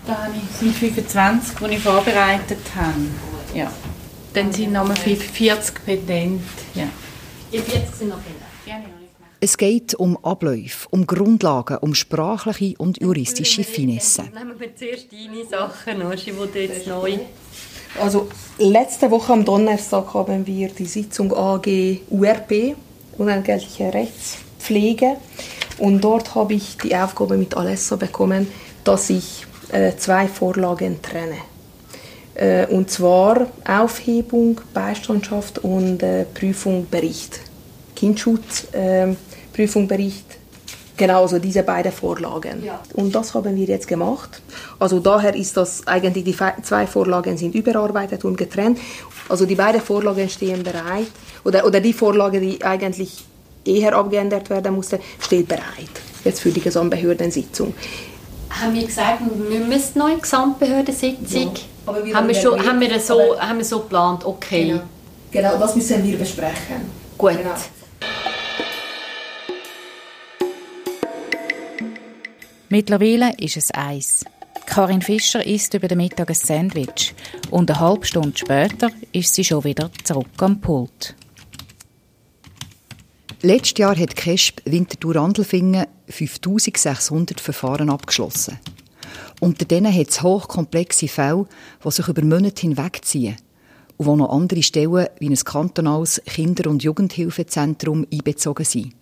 Da 0.06 0.24
habe 0.24 0.34
ich 0.36 0.72
25, 0.74 1.58
die 1.58 1.74
ich 1.74 1.80
vorbereitet 1.80 2.58
habe. 2.76 2.94
Ja. 3.54 3.72
Dann 4.34 4.52
sind 4.52 4.72
noch 4.72 4.94
40 4.96 5.84
Petente. 5.84 6.44
Ja. 6.74 6.88
Die 7.52 7.58
40 7.58 7.94
sind 7.94 8.08
noch. 8.10 8.18
Es 9.40 9.56
geht 9.56 9.94
um 9.94 10.18
Abläufe, 10.24 10.88
um 10.90 11.06
Grundlagen, 11.06 11.76
um 11.78 11.94
sprachliche 11.94 12.74
und 12.78 13.00
juristische 13.00 13.62
Finesse. 13.62 14.22
Nehmen 14.22 14.58
wir 14.58 14.74
zuerst 14.74 15.06
deine 15.12 15.44
Sachen, 15.46 16.02
Oschi, 16.02 16.32
die 16.32 16.58
jetzt 16.58 16.88
neu... 16.88 17.18
Also 18.00 18.28
letzte 18.58 19.08
Woche 19.12 19.32
am 19.32 19.44
Donnerstag 19.44 20.12
haben 20.12 20.44
wir 20.44 20.70
die 20.70 20.86
Sitzung 20.86 21.32
AG 21.32 22.00
URP, 22.10 22.74
unentgeltliche 23.16 23.94
Rechtspflege. 23.94 25.16
Und 25.78 26.02
dort 26.02 26.34
habe 26.34 26.54
ich 26.54 26.76
die 26.78 26.96
Aufgabe 26.96 27.36
mit 27.36 27.56
Alessa 27.56 27.94
bekommen, 27.94 28.48
dass 28.82 29.08
ich 29.08 29.46
äh, 29.70 29.94
zwei 29.96 30.26
Vorlagen 30.26 31.00
trenne. 31.00 31.38
Äh, 32.34 32.66
und 32.66 32.90
zwar 32.90 33.46
Aufhebung, 33.64 34.60
Beistandschaft 34.74 35.60
und 35.60 36.02
äh, 36.02 36.24
Prüfung, 36.24 36.88
Bericht. 36.90 37.40
Kindschutz, 37.94 38.68
äh, 38.72 39.14
Prüfung, 39.58 39.88
Bericht. 39.88 40.38
Genau, 40.96 41.22
also 41.22 41.40
diese 41.40 41.64
beiden 41.64 41.90
Vorlagen. 41.90 42.64
Ja. 42.64 42.78
Und 42.94 43.12
das 43.12 43.34
haben 43.34 43.56
wir 43.56 43.66
jetzt 43.66 43.88
gemacht. 43.88 44.40
Also 44.78 45.00
daher 45.00 45.34
ist 45.34 45.56
das 45.56 45.84
eigentlich, 45.84 46.22
die 46.22 46.36
zwei 46.62 46.86
Vorlagen 46.86 47.36
sind 47.36 47.56
überarbeitet 47.56 48.24
und 48.24 48.36
getrennt. 48.36 48.78
Also 49.28 49.46
die 49.46 49.56
beiden 49.56 49.80
Vorlagen 49.80 50.28
stehen 50.28 50.62
bereit. 50.62 51.10
Oder, 51.44 51.66
oder 51.66 51.80
die 51.80 51.92
Vorlage, 51.92 52.38
die 52.40 52.62
eigentlich 52.64 53.24
eher 53.64 53.96
abgeändert 53.96 54.48
werden 54.48 54.76
musste, 54.76 55.00
steht 55.18 55.48
bereit. 55.48 55.94
Jetzt 56.24 56.40
für 56.40 56.52
die 56.52 56.60
Gesamtbehördensitzung. 56.60 57.74
Haben 58.50 58.74
wir 58.74 58.86
gesagt, 58.86 59.22
wir 59.50 59.60
müssen 59.60 59.98
noch 59.98 60.06
eine 60.06 60.18
Gesamtbehördensitzung? 60.18 61.52
Ja, 61.84 62.14
haben, 62.14 62.28
wir 62.28 62.34
schon, 62.36 62.64
haben, 62.64 62.80
wir 62.80 63.00
so, 63.00 63.40
haben 63.40 63.58
wir 63.58 63.64
so 63.64 63.80
geplant, 63.80 64.24
okay. 64.24 64.68
Genau. 64.68 64.82
genau, 65.32 65.58
das 65.58 65.74
müssen 65.74 66.04
wir 66.04 66.16
besprechen. 66.16 66.82
Gut. 67.16 67.36
Genau. 67.36 67.54
Mittlerweile 72.70 73.32
ist 73.38 73.56
es 73.56 73.70
eins. 73.70 74.24
Karin 74.66 75.00
Fischer 75.00 75.44
isst 75.46 75.72
über 75.72 75.88
den 75.88 75.96
Mittag 75.96 76.28
ein 76.28 76.34
Sandwich 76.34 77.14
und 77.50 77.70
eine 77.70 77.80
halbe 77.80 78.04
Stunde 78.04 78.36
später 78.36 78.90
ist 79.12 79.34
sie 79.34 79.44
schon 79.44 79.64
wieder 79.64 79.90
zurück 80.04 80.26
am 80.36 80.60
Pult. 80.60 81.14
Letztes 83.40 83.78
Jahr 83.78 83.96
hat 83.96 84.14
KESB 84.14 84.60
Winterthur 84.66 85.16
Andelfingen 85.16 85.86
5600 86.08 87.40
Verfahren 87.40 87.88
abgeschlossen. 87.88 88.58
Unter 89.40 89.64
denen 89.64 89.94
hat 89.94 90.10
es 90.10 90.22
hochkomplexe 90.22 91.08
Fälle, 91.08 91.46
die 91.82 91.90
sich 91.90 92.08
über 92.08 92.22
Monate 92.22 92.60
hinwegziehen 92.60 93.36
und 93.96 94.06
wo 94.06 94.16
noch 94.16 94.30
andere 94.30 94.62
Stellen 94.62 95.06
wie 95.20 95.30
ein 95.30 95.36
kantonales 95.36 96.20
Kinder- 96.26 96.68
und 96.68 96.82
Jugendhilfezentrum 96.82 98.06
einbezogen 98.12 98.66
sind. 98.66 98.97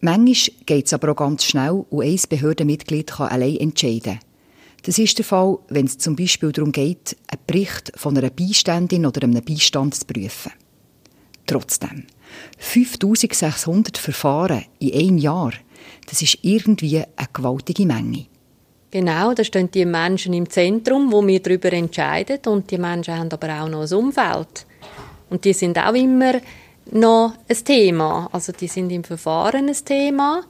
Manchmal 0.00 0.56
geht 0.66 0.86
es 0.86 0.92
aber 0.92 1.12
auch 1.12 1.16
ganz 1.16 1.44
schnell 1.44 1.84
und 1.88 2.04
ein 2.04 2.20
Behördenmitglied 2.28 3.12
kann 3.12 3.28
allein 3.28 3.56
entscheiden. 3.56 4.20
Das 4.84 4.98
ist 4.98 5.16
der 5.16 5.24
Fall, 5.24 5.58
wenn 5.68 5.86
es 5.86 5.96
zum 5.96 6.14
Beispiel 6.14 6.52
darum 6.52 6.70
geht, 6.70 7.16
einen 7.28 7.40
Bericht 7.46 7.92
von 7.96 8.16
einer 8.18 8.28
Beiständin 8.28 9.06
oder 9.06 9.22
einem 9.22 9.42
Beistand 9.42 9.94
zu 9.94 10.04
prüfen. 10.04 10.52
Trotzdem, 11.46 12.04
5600 12.58 13.96
Verfahren 13.96 14.64
in 14.78 14.92
einem 14.92 15.18
Jahr, 15.18 15.52
das 16.08 16.20
ist 16.20 16.38
irgendwie 16.42 16.98
eine 16.98 17.28
gewaltige 17.32 17.86
Menge. 17.86 18.26
Genau, 18.90 19.34
da 19.34 19.42
stehen 19.42 19.70
die 19.70 19.86
Menschen 19.86 20.34
im 20.34 20.48
Zentrum, 20.48 21.10
wo 21.10 21.26
wir 21.26 21.40
darüber 21.40 21.72
entscheiden 21.72 22.38
und 22.46 22.70
die 22.70 22.78
Menschen 22.78 23.18
haben 23.18 23.32
aber 23.32 23.62
auch 23.62 23.68
noch 23.68 23.90
ein 23.90 23.92
Umfeld. 23.92 24.66
Und 25.30 25.44
die 25.44 25.52
sind 25.52 25.78
auch 25.78 25.94
immer 25.94 26.34
noch 26.94 27.34
ein 27.48 27.64
Thema. 27.64 28.28
Also 28.32 28.52
die 28.52 28.68
sind 28.68 28.90
im 28.90 29.04
Verfahren 29.04 29.68
ein 29.68 29.84
Thema, 29.84 30.44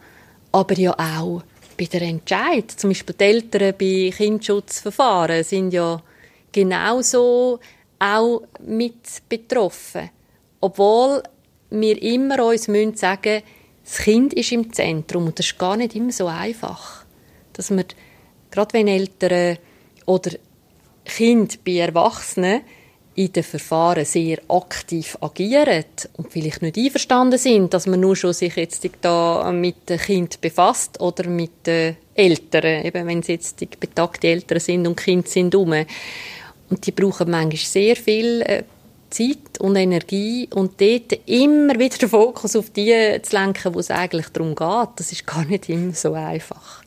aber 0.52 0.74
ja 0.78 0.92
auch 0.92 1.42
bei 1.76 1.86
der 1.86 2.02
Entscheid. 2.02 2.70
Zum 2.70 2.90
Beispiel 2.90 3.14
die 3.18 3.24
Eltern 3.24 3.74
bei 3.78 4.12
Kindschutzverfahren 4.16 5.42
sind 5.42 5.72
ja 5.72 6.00
genauso 6.52 7.58
auch 7.98 8.42
mit 8.64 9.22
betroffen. 9.28 10.10
Obwohl 10.60 11.22
wir 11.70 12.02
immer 12.02 12.44
uns 12.44 12.68
müssen 12.68 12.94
sagen 12.94 13.42
das 13.82 13.98
Kind 13.98 14.32
ist 14.32 14.52
im 14.52 14.72
Zentrum 14.72 15.26
und 15.26 15.38
das 15.38 15.46
ist 15.46 15.58
gar 15.58 15.76
nicht 15.76 15.94
immer 15.94 16.12
so 16.12 16.26
einfach. 16.26 17.04
Dass 17.52 17.70
wir, 17.70 17.84
gerade 18.50 18.72
wenn 18.72 18.88
Eltern 18.88 19.58
oder 20.06 20.30
Kind 21.04 21.62
bei 21.64 21.78
Erwachsenen 21.78 22.62
in 23.16 23.32
den 23.32 23.42
Verfahren 23.42 24.04
sehr 24.04 24.38
aktiv 24.48 25.16
agieren 25.20 25.84
und 26.16 26.32
vielleicht 26.32 26.62
nicht 26.62 26.76
einverstanden 26.76 27.38
sind, 27.38 27.72
dass 27.72 27.86
man 27.86 28.00
nur 28.00 28.16
schon 28.16 28.32
sich 28.32 28.56
jetzt 28.56 28.88
da 29.00 29.52
mit 29.52 29.88
dem 29.88 29.98
Kind 29.98 30.40
befasst 30.40 31.00
oder 31.00 31.28
mit 31.28 31.66
den 31.66 31.96
Eltern, 32.14 32.84
eben 32.84 33.06
wenn 33.06 33.20
es 33.20 33.28
jetzt 33.28 33.60
die 33.60 33.66
betagten 33.66 34.30
Eltern 34.30 34.60
sind 34.60 34.86
und 34.86 34.96
Kind 34.96 35.28
sind 35.28 35.54
um. 35.54 35.72
Und 36.70 36.86
die 36.86 36.92
brauchen 36.92 37.30
manchmal 37.30 37.56
sehr 37.56 37.96
viel 37.96 38.42
äh, 38.42 38.64
Zeit 39.10 39.60
und 39.60 39.76
Energie 39.76 40.48
und 40.52 40.80
dort 40.80 41.12
immer 41.26 41.78
wieder 41.78 41.98
den 41.98 42.08
Fokus 42.08 42.56
auf 42.56 42.70
die 42.70 43.20
zu 43.22 43.36
lenken, 43.36 43.74
wo 43.74 43.78
es 43.78 43.90
eigentlich 43.90 44.28
darum 44.30 44.56
geht. 44.56 44.88
Das 44.96 45.12
ist 45.12 45.26
gar 45.26 45.44
nicht 45.44 45.68
immer 45.68 45.92
so 45.92 46.14
einfach. 46.14 46.82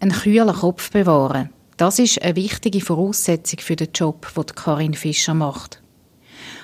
Ein 0.00 0.10
kühler 0.10 0.52
Kopf 0.52 0.90
bewahren. 0.90 1.50
Das 1.82 1.98
ist 1.98 2.22
eine 2.22 2.36
wichtige 2.36 2.80
Voraussetzung 2.80 3.58
für 3.58 3.74
den 3.74 3.88
Job, 3.92 4.32
den 4.36 4.46
Karin 4.54 4.94
Fischer 4.94 5.34
macht. 5.34 5.82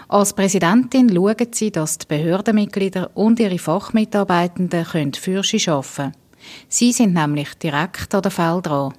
Als 0.07 0.33
Präsidentin 0.33 1.13
schauen 1.13 1.49
sie, 1.51 1.73
dass 1.73 1.99
die 1.99 2.07
Behördenmitglieder 2.07 3.11
und 3.15 3.41
ihre 3.41 3.59
Fachmitarbeitenden 3.59 5.15
Fürsche 5.15 5.73
arbeiten 5.73 5.97
können. 5.97 6.13
Sie 6.69 6.93
sind 6.93 7.15
nämlich 7.15 7.53
direkt 7.55 8.15
an 8.15 8.23
der 8.23 8.31
Fälle 8.31 8.63
dran. 8.63 8.95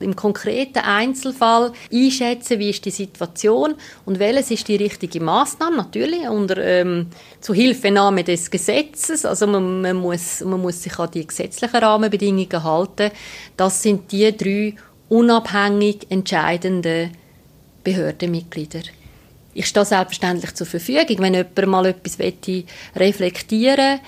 Im 0.00 0.16
konkreten 0.16 0.80
Einzelfall 0.80 1.70
einschätzen, 1.92 2.58
wie 2.58 2.70
ist 2.70 2.84
die 2.84 2.90
Situation 2.90 3.74
und 4.06 4.18
welches 4.18 4.50
ist 4.50 4.66
die 4.66 4.74
richtige 4.74 5.20
Maßnahme 5.20 5.76
natürlich 5.76 6.28
unter 6.28 6.58
ähm, 6.58 7.10
Zuhilfenahme 7.40 8.24
des 8.24 8.50
Gesetzes. 8.50 9.24
Also 9.24 9.46
man, 9.46 9.82
man, 9.82 9.98
muss, 9.98 10.40
man 10.40 10.60
muss 10.60 10.82
sich 10.82 10.98
an 10.98 11.12
die 11.12 11.24
gesetzlichen 11.24 11.76
Rahmenbedingungen 11.76 12.64
halten. 12.64 13.12
Das 13.56 13.80
sind 13.80 14.10
die 14.10 14.36
drei 14.36 14.74
unabhängig 15.14 16.10
entscheidende 16.10 17.10
Behördenmitglieder. 17.84 18.80
Ich 19.54 19.66
stehe 19.66 19.86
selbstverständlich 19.86 20.54
zur 20.54 20.66
Verfügung, 20.66 21.18
wenn 21.20 21.34
jemand 21.34 21.66
mal 21.68 21.86
etwas 21.86 22.18
reflektieren 22.96 24.00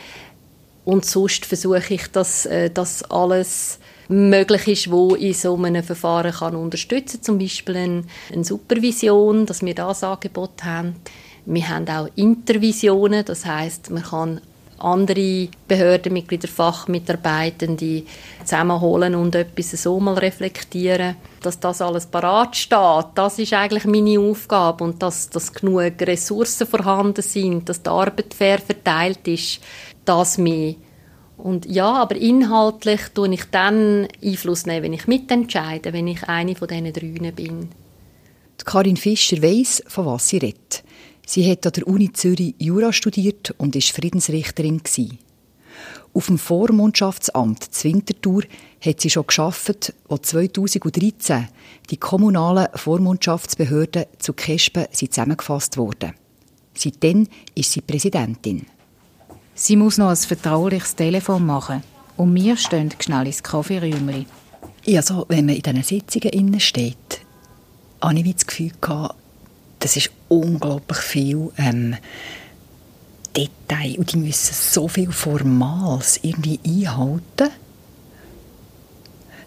und 0.84 1.04
sonst 1.04 1.46
versuche 1.46 1.94
ich, 1.94 2.08
dass 2.08 2.46
äh, 2.46 2.70
das 2.70 3.04
alles 3.04 3.78
möglich 4.08 4.66
ist, 4.66 4.90
wo 4.90 5.14
in 5.14 5.32
so 5.32 5.56
einem 5.56 5.84
Verfahren 5.84 6.32
kann 6.32 6.56
unterstützen 6.56 7.22
zum 7.22 7.38
Beispiel 7.38 7.76
eine, 7.76 8.02
eine 8.32 8.44
Supervision, 8.44 9.46
dass 9.46 9.64
wir 9.64 9.74
das 9.76 10.02
Angebot 10.02 10.64
haben. 10.64 10.96
Wir 11.44 11.68
haben 11.68 11.88
auch 11.88 12.08
Intervisionen, 12.16 13.24
das 13.24 13.46
heißt, 13.46 13.90
man 13.90 14.02
kann 14.02 14.40
andere 14.78 15.48
Behördenmitglieder, 15.68 16.48
Fachmitarbeitende 16.48 18.02
zusammenholen 18.44 19.14
und 19.14 19.34
etwas 19.34 19.70
so 19.82 19.98
mal 20.00 20.18
reflektieren, 20.18 21.16
dass 21.42 21.60
das 21.60 21.80
alles 21.80 22.06
parat 22.06 22.56
steht. 22.56 23.06
Das 23.14 23.38
ist 23.38 23.52
eigentlich 23.52 23.84
meine 23.84 24.20
Aufgabe 24.20 24.84
und 24.84 25.02
dass, 25.02 25.30
dass 25.30 25.52
genug 25.52 25.94
Ressourcen 26.00 26.66
vorhanden 26.66 27.22
sind, 27.22 27.68
dass 27.68 27.82
die 27.82 27.90
Arbeit 27.90 28.34
fair 28.34 28.58
verteilt 28.58 29.26
ist, 29.26 29.60
das 30.04 30.38
mehr. 30.38 30.74
Und 31.36 31.66
ja, 31.66 31.92
aber 31.92 32.16
inhaltlich 32.16 33.00
tue 33.14 33.32
ich 33.32 33.44
dann 33.50 34.08
Einfluss 34.22 34.66
nehmen, 34.66 34.84
wenn 34.84 34.92
ich 34.94 35.06
mitentscheide, 35.06 35.92
wenn 35.92 36.08
ich 36.08 36.24
eine 36.28 36.54
von 36.54 36.68
diesen 36.68 36.92
drei 36.92 37.30
bin. 37.30 37.68
Karin 38.64 38.96
Fischer 38.96 39.42
weiss, 39.42 39.82
von 39.86 40.06
was 40.06 40.28
sie 40.28 40.38
redet. 40.38 40.82
Sie 41.28 41.50
hat 41.50 41.66
an 41.66 41.72
der 41.72 41.88
Uni 41.88 42.12
Zürich 42.12 42.54
Jura 42.58 42.92
studiert 42.92 43.52
und 43.58 43.74
ist 43.74 43.90
Friedensrichterin 43.90 44.78
gewesen. 44.78 45.18
Auf 46.14 46.26
dem 46.26 46.38
Vormundschaftsamt 46.38 47.74
Zwintertour 47.74 48.44
hat 48.80 49.00
sie 49.00 49.10
schon 49.10 49.26
geschafft, 49.26 49.92
wo 50.08 50.16
2013 50.16 51.48
die 51.90 51.96
kommunalen 51.96 52.68
Vormundschaftsbehörden 52.74 54.06
zu 54.18 54.32
Kespen 54.32 54.86
zusammengefasst 54.92 55.76
wurden. 55.76 56.14
Seitdem 56.74 57.26
ist 57.56 57.72
sie 57.72 57.80
Präsidentin. 57.80 58.66
Sie 59.54 59.76
muss 59.76 59.98
noch 59.98 60.10
ein 60.10 60.16
vertrauliches 60.16 60.94
Telefon 60.94 61.44
machen 61.44 61.82
und 62.16 62.34
wir 62.36 62.56
stehen 62.56 62.94
schnell 63.00 63.26
ins 63.26 63.42
Kaffeeräumchen. 63.42 64.26
Also, 64.86 65.26
wenn 65.28 65.46
man 65.46 65.56
in 65.56 65.62
diesen 65.62 65.82
Sitzungen 65.82 66.30
innen 66.30 66.60
steht, 66.60 67.20
habe 68.00 68.18
ich 68.20 68.34
das 68.34 68.46
Gefühl 68.46 68.72
gehabt, 68.80 69.16
das 69.78 69.96
ist 69.96 70.10
unglaublich 70.28 70.98
viel 70.98 71.50
ähm, 71.58 71.96
Detail 73.36 73.96
und 73.98 74.12
die 74.12 74.16
müssen 74.16 74.54
so 74.54 74.88
viel 74.88 75.12
Formals 75.12 76.18
irgendwie 76.22 76.58
einhalten, 76.64 77.50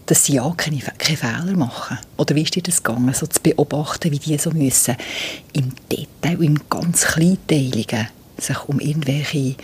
dass 0.05 0.25
sie 0.25 0.33
ja 0.33 0.53
keine, 0.55 0.79
keine 0.79 1.17
Fehler 1.17 1.57
machen. 1.57 1.97
Oder 2.17 2.35
wie 2.35 2.43
ist 2.43 2.55
dir 2.55 2.63
das 2.63 2.83
gegangen, 2.83 3.13
so 3.13 3.27
zu 3.27 3.41
beobachten, 3.41 4.11
wie 4.11 4.19
die 4.19 4.37
so 4.37 4.51
müssen 4.51 4.95
im 5.53 5.73
Detail, 5.91 6.43
im 6.43 6.59
ganz 6.69 7.03
Kleinteiligen 7.03 8.07
sich 8.37 8.63
um 8.67 8.79
irgendwelche, 8.79 9.55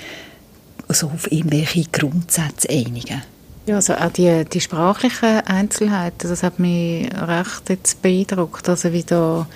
also 0.88 1.08
auf 1.08 1.32
irgendwelche 1.32 1.86
Grundsätze 1.92 2.70
einigen? 2.70 3.22
Ja, 3.66 3.78
also 3.78 3.96
auch 3.96 4.12
die, 4.12 4.46
die 4.46 4.62
sprachlichen 4.62 5.42
Einzelheiten, 5.42 6.30
das 6.30 6.44
hat 6.44 6.60
mich 6.60 7.10
recht 7.16 7.70
jetzt 7.70 8.02
beeindruckt. 8.04 8.70
Also 8.70 8.94
wie 8.94 9.04
da 9.04 9.48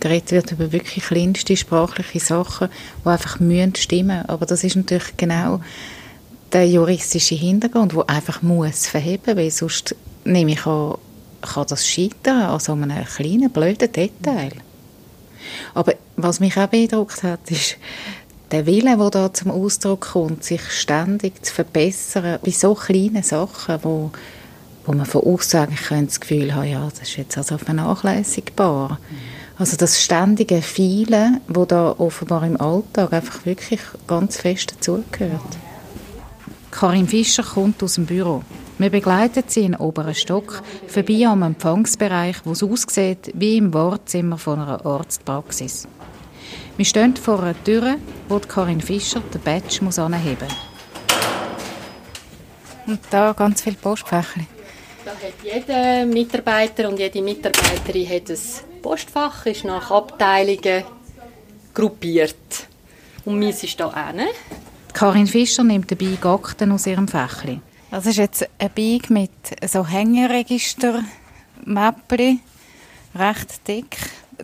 geredet 0.00 0.32
wird 0.32 0.52
über 0.52 0.72
wirklich 0.72 1.04
kleinste 1.04 1.56
sprachliche 1.56 2.20
Sachen, 2.20 2.68
die 3.04 3.08
einfach 3.08 3.40
müssen 3.40 3.74
stimmen. 3.74 4.24
Aber 4.26 4.46
das 4.46 4.64
ist 4.64 4.76
natürlich 4.76 5.16
genau 5.16 5.60
der 6.52 6.68
juristische 6.68 7.34
Hintergrund, 7.34 7.92
der 7.92 8.08
einfach 8.08 8.42
muss 8.42 8.86
verheben, 8.86 9.36
weil 9.36 9.50
sonst 9.50 9.94
nehme 10.24 10.52
ich 10.52 10.66
an, 10.66 10.96
kann 11.42 11.66
das 11.68 11.86
scheitern 11.86 12.42
an 12.42 12.60
so 12.60 12.72
einem 12.72 13.04
kleinen, 13.04 13.50
blöden 13.50 13.92
Detail. 13.92 14.52
Aber 15.74 15.94
was 16.16 16.40
mich 16.40 16.56
auch 16.56 16.66
beeindruckt 16.66 17.22
hat, 17.22 17.50
ist 17.50 17.76
der 18.50 18.66
Wille, 18.66 18.96
der 18.96 19.10
da 19.10 19.32
zum 19.32 19.50
Ausdruck 19.50 20.12
kommt, 20.12 20.44
sich 20.44 20.62
ständig 20.70 21.44
zu 21.44 21.52
verbessern 21.52 22.38
bei 22.42 22.50
so 22.50 22.74
kleinen 22.74 23.22
Sachen, 23.22 23.78
wo, 23.82 24.10
wo 24.86 24.92
man 24.92 25.06
von 25.06 25.22
außen 25.22 25.60
eigentlich 25.60 26.06
das 26.06 26.20
Gefühl 26.20 26.54
hat, 26.54 26.66
ja, 26.66 26.88
das 26.88 27.08
ist 27.08 27.16
jetzt 27.16 27.36
also 27.36 27.58
vernachlässigbar. 27.58 28.98
Also 29.58 29.76
das 29.76 30.00
ständige 30.00 30.62
Feilen, 30.62 31.40
wo 31.48 31.64
da 31.64 31.96
offenbar 31.98 32.44
im 32.46 32.60
Alltag 32.60 33.12
einfach 33.12 33.44
wirklich 33.44 33.80
ganz 34.06 34.36
fest 34.36 34.76
dazugehört. 34.76 35.58
Karin 36.70 37.08
Fischer 37.08 37.42
kommt 37.42 37.82
aus 37.82 37.94
dem 37.94 38.06
Büro. 38.06 38.42
Wir 38.78 38.90
begleiten 38.90 39.42
sie 39.48 39.64
in 39.64 39.72
den 39.72 39.80
oberen 39.80 40.14
Stock, 40.14 40.62
vorbei 40.86 41.26
am 41.26 41.42
Empfangsbereich, 41.42 42.36
wo 42.44 42.52
es 42.52 42.62
aussieht 42.62 43.32
wie 43.34 43.56
im 43.56 43.74
Wohnzimmer 43.74 44.38
von 44.38 44.60
einer 44.60 44.86
Arztpraxis. 44.86 45.88
Wir 46.76 46.84
stehen 46.84 47.16
vor 47.16 47.42
einer 47.42 47.64
Tür, 47.64 47.96
wo 48.28 48.38
Karin 48.38 48.80
Fischer 48.80 49.20
den 49.34 49.40
Badge 49.40 49.78
muss 49.82 49.98
anheben 49.98 50.46
muss. 50.46 50.56
Und 52.86 53.00
da 53.10 53.32
ganz 53.32 53.62
viele 53.62 53.74
Postfächer. 53.74 54.42
Da 55.04 55.10
hat 55.10 55.34
jeder 55.42 56.06
Mitarbeiter 56.06 56.88
und 56.88 57.00
jede 57.00 57.20
Mitarbeiterin 57.20 58.08
hat 58.08 58.30
ein 58.30 58.67
Postfach, 58.78 59.46
ist 59.46 59.64
nach 59.64 59.90
Abteilungen 59.90 60.84
gruppiert. 61.74 62.66
Und 63.24 63.38
meins 63.38 63.62
ist 63.62 63.76
hier 63.76 63.94
hinten. 63.94 64.28
Karin 64.92 65.26
Fischer 65.26 65.64
nimmt 65.64 65.90
dabei 65.90 66.18
Akten 66.22 66.72
aus 66.72 66.86
ihrem 66.86 67.06
Fächli. 67.06 67.60
Das 67.90 68.06
ist 68.06 68.16
jetzt 68.16 68.48
ein 68.58 68.70
Bag 68.74 69.10
mit 69.10 69.30
so 69.66 69.86
Hängeregister, 69.86 71.02
Mäppli, 71.64 72.40
recht 73.14 73.66
dick. 73.66 73.96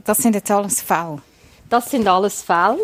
Das 0.05 0.19
sind 0.19 0.35
jetzt 0.35 0.51
alles 0.51 0.81
Fälle. 0.81 1.21
Das 1.69 1.91
sind 1.91 2.07
alles 2.07 2.43
Fälle. 2.43 2.79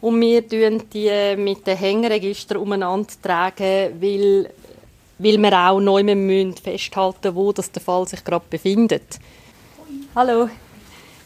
Und 0.00 0.20
wir 0.20 0.46
tragen 0.46 0.84
die 0.92 1.36
mit 1.36 1.66
den 1.66 1.76
Hängeregistern 1.76 2.58
umeinander 2.58 3.08
tragen, 3.22 4.00
weil, 4.00 4.50
weil 5.18 5.38
wir 5.38 5.52
auch 5.52 5.80
neu 5.80 6.04
festhalten 6.62 7.18
müssen, 7.22 7.34
wo 7.34 7.52
das 7.52 7.72
der 7.72 7.82
Fall 7.82 8.06
sich 8.06 8.22
gerade 8.22 8.44
befindet. 8.48 9.18
Hallo. 10.14 10.48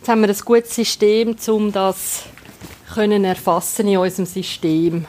Jetzt 0.01 0.09
haben 0.09 0.23
wir 0.23 0.31
ein 0.31 0.39
gutes 0.47 0.75
System, 0.75 1.37
um 1.49 1.71
das 1.71 2.23
können 2.95 3.23
erfassen 3.23 3.87
in 3.87 3.99
unserem 3.99 4.25
System, 4.25 5.05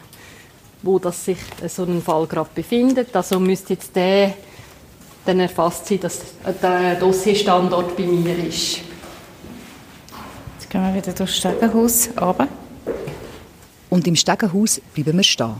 wo 0.81 0.99
das 0.99 1.23
sich 1.23 1.37
so 1.69 1.83
ein 1.83 2.01
Fall 2.01 2.27
gerade 2.27 2.49
befindet. 2.53 3.15
Also 3.15 3.39
müsste 3.39 3.71
jetzt 3.71 3.95
der 3.95 4.33
dann 5.25 5.39
erfasst 5.39 5.85
sein, 5.85 6.01
dass 6.01 6.19
der 6.61 6.95
Dossierstandort 6.95 7.95
bei 7.95 8.03
mir 8.03 8.37
ist. 8.43 8.79
Jetzt 10.59 10.69
gehen 10.69 10.81
wir 10.81 10.93
wieder 10.93 11.13
durchs 11.13 11.37
Stegenhaus 11.37 12.09
runter. 12.19 12.49
Und 13.89 14.05
im 14.07 14.17
Stegenhaus 14.17 14.81
bleiben 14.93 15.15
wir 15.15 15.23
stehen. 15.23 15.55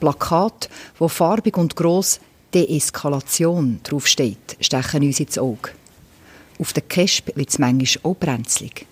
Plakat, 0.00 0.68
wo 0.98 1.06
farbig 1.06 1.56
und 1.56 1.76
gross 1.76 2.18
Deeskalation 2.52 3.78
draufsteht, 3.84 4.56
stechen 4.58 5.04
uns 5.04 5.20
ins 5.20 5.38
Auge. 5.38 5.77
Auf 6.58 6.72
der 6.72 6.82
Kesp 6.82 7.36
wird 7.36 7.48
es 7.48 7.58
manchmal 7.58 8.12
auch 8.12 8.16
brenzlig. 8.16 8.86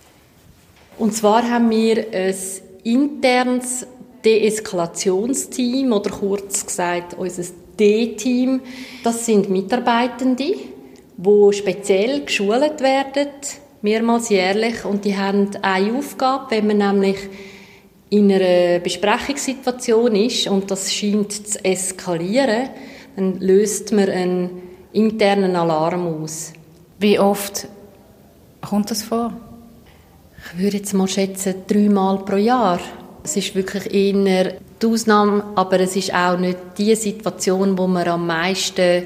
Und 0.97 1.13
zwar 1.13 1.49
haben 1.49 1.69
wir 1.69 2.07
ein 2.11 2.35
internes 2.83 3.85
Deeskalationsteam 4.23 5.91
oder 5.91 6.09
kurz 6.09 6.65
gesagt 6.65 7.13
unser 7.15 7.43
D-Team. 7.79 8.61
Das 9.03 9.25
sind 9.25 9.49
Mitarbeitende, 9.49 10.55
die 11.17 11.53
speziell 11.53 12.25
geschult 12.25 12.81
werden, 12.81 13.29
mehrmals 13.81 14.29
jährlich. 14.29 14.85
Und 14.85 15.05
die 15.05 15.17
haben 15.17 15.49
eine 15.61 15.97
Aufgabe, 15.97 16.55
wenn 16.55 16.67
man 16.67 16.77
nämlich 16.77 17.17
in 18.09 18.31
einer 18.31 18.79
Besprechungssituation 18.79 20.15
ist 20.15 20.47
und 20.47 20.71
das 20.71 20.93
scheint 20.93 21.31
zu 21.31 21.63
eskalieren, 21.63 22.69
dann 23.15 23.39
löst 23.39 23.91
man 23.91 24.09
einen 24.09 24.49
internen 24.93 25.55
Alarm 25.55 26.23
aus. 26.23 26.53
Wie 26.99 27.19
oft 27.19 27.67
kommt 28.67 28.89
das 28.89 29.03
vor? 29.03 29.31
Ich 30.53 30.59
würde 30.59 30.77
jetzt 30.77 30.93
mal 30.93 31.07
schätzen, 31.07 31.53
dreimal 31.67 32.17
pro 32.25 32.37
Jahr. 32.37 32.79
Es 33.23 33.37
ist 33.37 33.53
wirklich 33.53 33.93
eher 33.93 34.53
die 34.81 34.85
Ausnahme, 34.87 35.43
aber 35.53 35.79
es 35.79 35.95
ist 35.95 36.11
auch 36.11 36.39
nicht 36.39 36.57
die 36.79 36.95
Situation, 36.95 37.77
wo 37.77 37.85
wir 37.87 38.07
am 38.07 38.25
meisten 38.25 39.05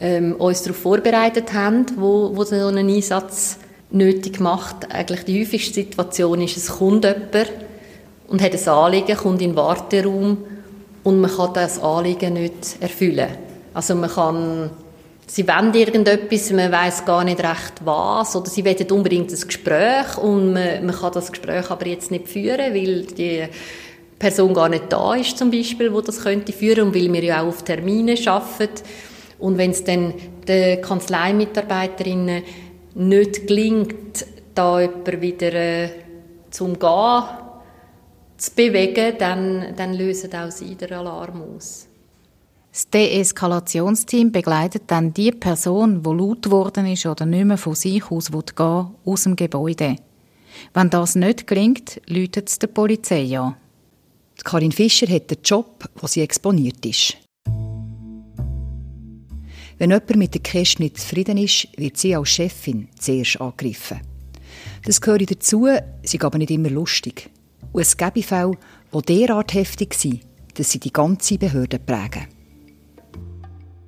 ähm, 0.00 0.34
uns 0.36 0.62
darauf 0.62 0.78
vorbereitet 0.78 1.52
haben, 1.52 1.86
wo, 1.96 2.34
wo 2.34 2.42
so 2.42 2.56
einen 2.56 2.88
Einsatz 2.88 3.58
nötig 3.92 4.40
macht. 4.40 4.90
Eigentlich 4.90 5.24
die 5.24 5.40
häufigste 5.40 5.74
Situation 5.74 6.40
ist, 6.40 6.56
es 6.56 6.78
kommt 6.78 7.04
jemand 7.04 7.52
und 8.26 8.42
hat 8.42 8.54
ein 8.54 8.68
Anliegen, 8.68 9.16
kommt 9.16 9.40
in 9.40 9.50
den 9.50 9.56
Warteraum 9.56 10.38
und 11.04 11.20
man 11.20 11.30
kann 11.30 11.54
das 11.54 11.80
Anliegen 11.80 12.32
nicht 12.32 12.76
erfüllen. 12.80 13.28
Also 13.72 13.94
man 13.94 14.10
kann 14.10 14.70
sie 15.30 15.46
wollen 15.46 15.72
irgendetwas, 15.72 16.50
man 16.50 16.72
weiß 16.72 17.04
gar 17.04 17.22
nicht 17.22 17.40
recht 17.40 17.74
was, 17.84 18.34
oder 18.34 18.50
sie 18.50 18.64
wollen 18.64 18.90
unbedingt 18.90 19.30
ein 19.30 19.40
Gespräch 19.40 20.18
und 20.18 20.52
man, 20.52 20.84
man, 20.86 20.94
kann 20.94 21.12
das 21.12 21.30
Gespräch 21.30 21.70
aber 21.70 21.86
jetzt 21.86 22.10
nicht 22.10 22.28
führen, 22.28 22.74
weil 22.74 23.04
die 23.04 23.44
Person 24.18 24.52
gar 24.52 24.68
nicht 24.68 24.92
da 24.92 25.14
ist 25.14 25.38
zum 25.38 25.50
Beispiel, 25.50 25.92
wo 25.92 26.00
das 26.00 26.22
könnte 26.22 26.52
führen 26.52 26.88
und 26.88 26.94
weil 26.94 27.12
wir 27.12 27.22
ja 27.22 27.42
auch 27.42 27.48
auf 27.48 27.62
Termine 27.62 28.16
arbeiten. 28.26 28.82
Und 29.38 29.56
wenn 29.56 29.70
es 29.70 29.84
dann 29.84 30.14
den 30.46 30.82
Kanzleimitarbeiterinnen 30.82 32.42
nicht 32.96 33.46
gelingt, 33.46 34.26
da 34.54 34.80
jemand 34.80 35.22
wieder 35.22 35.54
äh, 35.54 35.88
zum 36.50 36.78
Gehen 36.78 37.22
zu 38.36 38.50
bewegen, 38.54 39.14
dann, 39.18 39.74
dann 39.76 39.94
lösen 39.94 40.34
auch 40.34 40.50
sie 40.50 40.74
den 40.74 40.92
Alarm 40.92 41.42
aus. 41.56 41.89
Das 42.80 42.88
Deeskalationsteam 42.88 44.32
begleitet 44.32 44.84
dann 44.86 45.12
die 45.12 45.32
Person, 45.32 46.02
die 46.02 46.08
laut 46.08 46.44
geworden 46.44 46.86
ist 46.86 47.04
oder 47.04 47.26
nicht 47.26 47.44
mehr 47.44 47.58
von 47.58 47.74
sich 47.74 48.10
aus 48.10 48.30
gehen 48.30 48.86
aus 49.04 49.24
dem 49.24 49.36
Gebäude. 49.36 49.96
Wenn 50.72 50.88
das 50.88 51.14
nicht 51.14 51.46
gelingt, 51.46 52.00
läutet 52.06 52.48
es 52.48 52.58
der 52.58 52.68
Polizei 52.68 53.38
an. 53.38 53.56
Karin 54.44 54.72
Fischer 54.72 55.06
hat 55.08 55.30
den 55.30 55.42
Job, 55.44 55.90
wo 55.96 56.06
sie 56.06 56.22
exponiert 56.22 56.86
ist. 56.86 57.18
Wenn 59.76 59.90
jemand 59.90 60.16
mit 60.16 60.32
der 60.32 60.40
Cash 60.40 60.78
nicht 60.78 61.00
zufrieden 61.00 61.36
ist, 61.36 61.68
wird 61.76 61.98
sie 61.98 62.16
als 62.16 62.30
Chefin 62.30 62.88
zuerst 62.98 63.42
angegriffen. 63.42 64.00
Das 64.86 65.02
gehört 65.02 65.30
dazu, 65.30 65.68
sie 66.02 66.20
aber 66.22 66.38
nicht 66.38 66.50
immer 66.50 66.70
lustig. 66.70 67.28
Und 67.72 67.82
es 67.82 67.98
gäbe 67.98 68.22
Fälle, 68.22 68.56
die 68.94 69.02
derart 69.02 69.52
heftig 69.52 69.92
sind, 69.92 70.22
dass 70.54 70.70
sie 70.70 70.80
die 70.80 70.94
ganze 70.94 71.36
Behörde 71.36 71.78
prägen. 71.78 72.39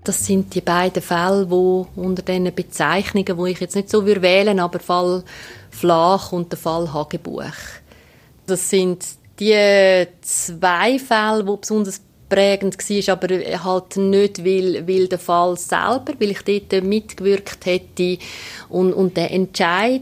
Das 0.05 0.27
sind 0.27 0.55
die 0.55 0.61
beiden 0.61 1.03
Fälle, 1.03 1.49
wo 1.49 1.87
unter 1.95 2.23
diesen 2.23 2.53
Bezeichnungen, 2.55 3.37
wo 3.37 3.47
ich 3.47 3.61
jetzt 3.61 3.77
nicht 3.77 3.89
so 3.89 4.05
würde 4.05 4.23
wählen, 4.23 4.59
aber 4.59 4.81
Fall 4.81 5.23
Flach 5.71 6.33
und 6.33 6.51
der 6.51 6.59
Fall 6.59 6.93
Hagebuch. 6.93 7.45
Das 8.47 8.69
sind 8.69 9.05
die 9.39 10.07
zwei 10.21 10.99
Fälle, 10.99 11.47
wo 11.47 11.57
besonders 11.57 12.01
prägend 12.29 12.79
war, 12.79 13.13
aber 13.13 13.63
halt 13.63 13.97
nicht, 13.97 14.45
weil, 14.45 14.89
weil 14.89 15.07
der 15.07 15.19
Fall 15.19 15.57
selber, 15.59 16.15
weil 16.19 16.31
ich 16.31 16.43
dort 16.43 16.83
mitgewirkt 16.83 17.67
hätte 17.67 18.19
und, 18.71 18.95
und 18.95 19.17
der 19.19 19.31
Entscheid 19.31 20.01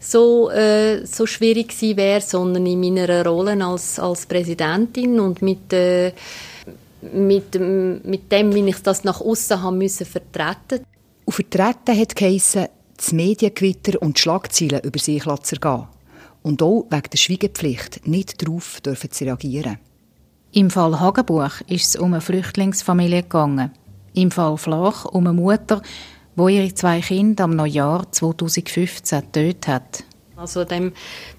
so, 0.00 0.50
äh, 0.50 1.04
so 1.04 1.26
schwierig 1.26 1.68
gewesen 1.68 1.96
wäre, 1.98 2.20
sondern 2.22 2.64
in 2.64 2.80
meiner 2.80 3.24
Rolle 3.24 3.62
als, 3.64 3.98
als 3.98 4.24
Präsidentin 4.24 5.20
und 5.20 5.42
mit 5.42 5.72
äh, 5.72 6.12
mit, 7.02 7.58
mit 7.58 8.32
dem, 8.32 8.54
wie 8.54 8.68
ich 8.68 8.82
das 8.82 9.04
nach 9.04 9.20
außen 9.20 9.62
haben 9.62 9.78
müssen 9.78 10.06
vertreten. 10.06 10.84
Und 11.24 11.32
vertreten 11.32 11.98
hat 11.98 12.16
geheissen, 12.16 12.66
das 12.96 13.12
Mediengewitter 13.12 14.00
und 14.02 14.16
die 14.16 14.22
Schlagzeilen 14.22 14.80
über 14.82 14.98
sich 14.98 15.22
zu 15.22 15.54
ergehen. 15.54 15.86
Und 16.42 16.62
auch 16.62 16.86
wegen 16.90 17.10
der 17.12 17.18
Schweigepflicht 17.18 18.06
nicht 18.06 18.42
darauf 18.42 18.80
dürfen 18.80 19.10
zu 19.10 19.24
reagieren. 19.24 19.78
Im 20.52 20.70
Fall 20.70 20.98
Hagenbuch 20.98 21.60
ist 21.68 21.88
es 21.88 21.96
um 21.96 22.14
eine 22.14 22.20
Flüchtlingsfamilie 22.20 23.22
gegangen. 23.22 23.72
Im 24.14 24.30
Fall 24.30 24.56
Flach 24.56 25.04
um 25.04 25.26
eine 25.26 25.34
Mutter, 25.34 25.82
wo 26.36 26.48
ihre 26.48 26.72
zwei 26.72 27.00
Kinder 27.00 27.44
am 27.44 27.54
Neujahr 27.54 28.10
2015 28.10 29.20
getötet 29.20 29.68
hat. 29.68 30.04
Also 30.36 30.64
dem 30.64 30.92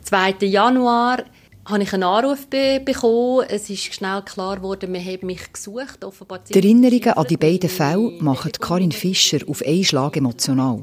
2. 0.04 0.36
Januar 0.42 1.24
habe 1.66 1.84
ich 1.84 1.94
einen 1.94 2.04
Anruf 2.04 2.48
be 2.48 2.82
bekommen. 2.84 3.46
Es 3.48 3.70
ist 3.70 3.94
schnell 3.94 4.22
klar 4.24 4.58
geworden, 4.58 4.92
man 4.92 5.06
hat 5.06 5.24
mich 5.24 5.54
gesucht. 5.54 6.04
Offenbar 6.04 6.40
die 6.40 6.56
Erinnerungen 6.56 7.14
an 7.14 7.28
die 7.28 7.38
beiden 7.38 7.70
Fälle 7.70 8.12
machen 8.20 8.52
Karin 8.60 8.92
Fischer 8.92 9.40
auf 9.48 9.62
einen 9.66 9.84
Schlag 9.84 10.18
emotional. 10.18 10.82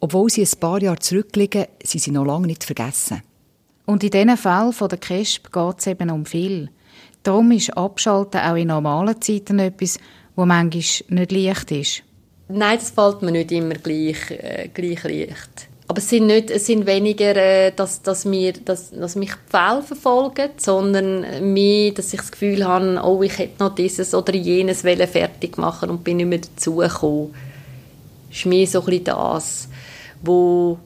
Obwohl 0.00 0.30
sie 0.30 0.42
ein 0.42 0.60
paar 0.60 0.82
Jahre 0.82 0.98
zurückliegen, 0.98 1.66
sind 1.82 2.02
sie 2.02 2.10
noch 2.10 2.24
lange 2.24 2.46
nicht 2.46 2.64
vergessen. 2.64 3.22
Und 3.86 4.04
in 4.04 4.10
diesen 4.10 4.36
Fällen 4.36 4.72
von 4.72 4.88
der 4.88 4.98
CRESP 4.98 5.52
geht 5.52 5.78
es 5.78 5.86
eben 5.86 6.10
um 6.10 6.26
viel. 6.26 6.70
Darum 7.22 7.50
ist 7.52 7.76
Abschalten 7.76 8.40
auch 8.40 8.56
in 8.56 8.68
normalen 8.68 9.20
Zeiten 9.20 9.58
etwas, 9.58 9.98
wo 10.34 10.44
manchmal 10.44 10.82
nicht 11.08 11.32
leicht 11.32 11.70
ist. 11.70 12.02
Nein, 12.48 12.78
das 12.78 12.90
fällt 12.90 13.22
mir 13.22 13.32
nicht 13.32 13.50
immer 13.50 13.74
gleich, 13.74 14.30
äh, 14.30 14.68
gleich 14.72 15.02
leicht. 15.02 15.68
Aber 15.88 15.98
es 15.98 16.08
sind, 16.08 16.26
nicht, 16.26 16.50
es 16.50 16.66
sind 16.66 16.86
weniger, 16.86 17.36
äh, 17.36 17.70
dass, 17.70 18.02
dass, 18.02 18.24
mir, 18.24 18.52
dass, 18.52 18.90
dass 18.90 19.14
mich 19.14 19.32
Fälle 19.48 19.82
verfolgen, 19.82 20.50
sondern 20.56 21.52
mehr, 21.52 21.92
dass 21.92 22.12
ich 22.12 22.20
das 22.20 22.32
Gefühl 22.32 22.66
habe, 22.66 23.00
oh, 23.04 23.22
ich 23.22 23.38
hätte 23.38 23.62
noch 23.62 23.74
dieses 23.74 24.12
oder 24.12 24.34
jenes 24.34 24.82
fertig 24.82 25.58
machen 25.58 25.90
und 25.90 26.02
bin 26.02 26.16
nicht 26.16 26.26
mehr 26.26 26.40
dazugekommen. 26.40 27.34
Das 28.28 28.38
ist 28.38 28.46
mehr 28.46 28.66
so 28.66 28.80
ein 28.80 28.86
bisschen 28.86 29.04
das, 29.04 29.68
wo, 30.22 30.78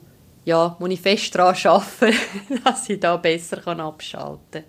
ja, 0.45 0.75
wo 0.77 0.85
ich 0.85 1.01
fest 1.01 1.33
daran 1.33 1.55
arbeite, 1.65 2.17
dass 2.63 2.89
ich 2.89 2.99
da 2.99 3.17
besser 3.17 3.65
abschalten 3.67 4.37
kann. 4.51 4.63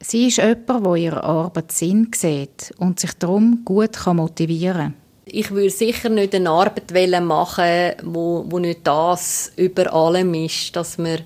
Sie 0.00 0.26
ist 0.26 0.38
jemand, 0.38 0.84
der 0.84 0.96
ihre 0.96 1.22
Arbeit 1.22 1.70
Sinn 1.70 2.10
sieht 2.12 2.74
und 2.78 2.98
sich 2.98 3.12
darum 3.12 3.62
gut 3.64 4.04
motivieren 4.06 4.76
kann. 4.76 5.01
Ich 5.24 5.50
würde 5.50 5.70
sicher 5.70 6.08
nicht 6.08 6.34
eine 6.34 6.50
Arbeit 6.50 7.22
machen 7.22 7.92
wo, 8.02 8.44
wo 8.48 8.58
nicht 8.58 8.80
das 8.84 9.52
über 9.56 9.92
allem 9.92 10.34
ist, 10.34 10.74
dass, 10.74 10.98
wir, 10.98 11.20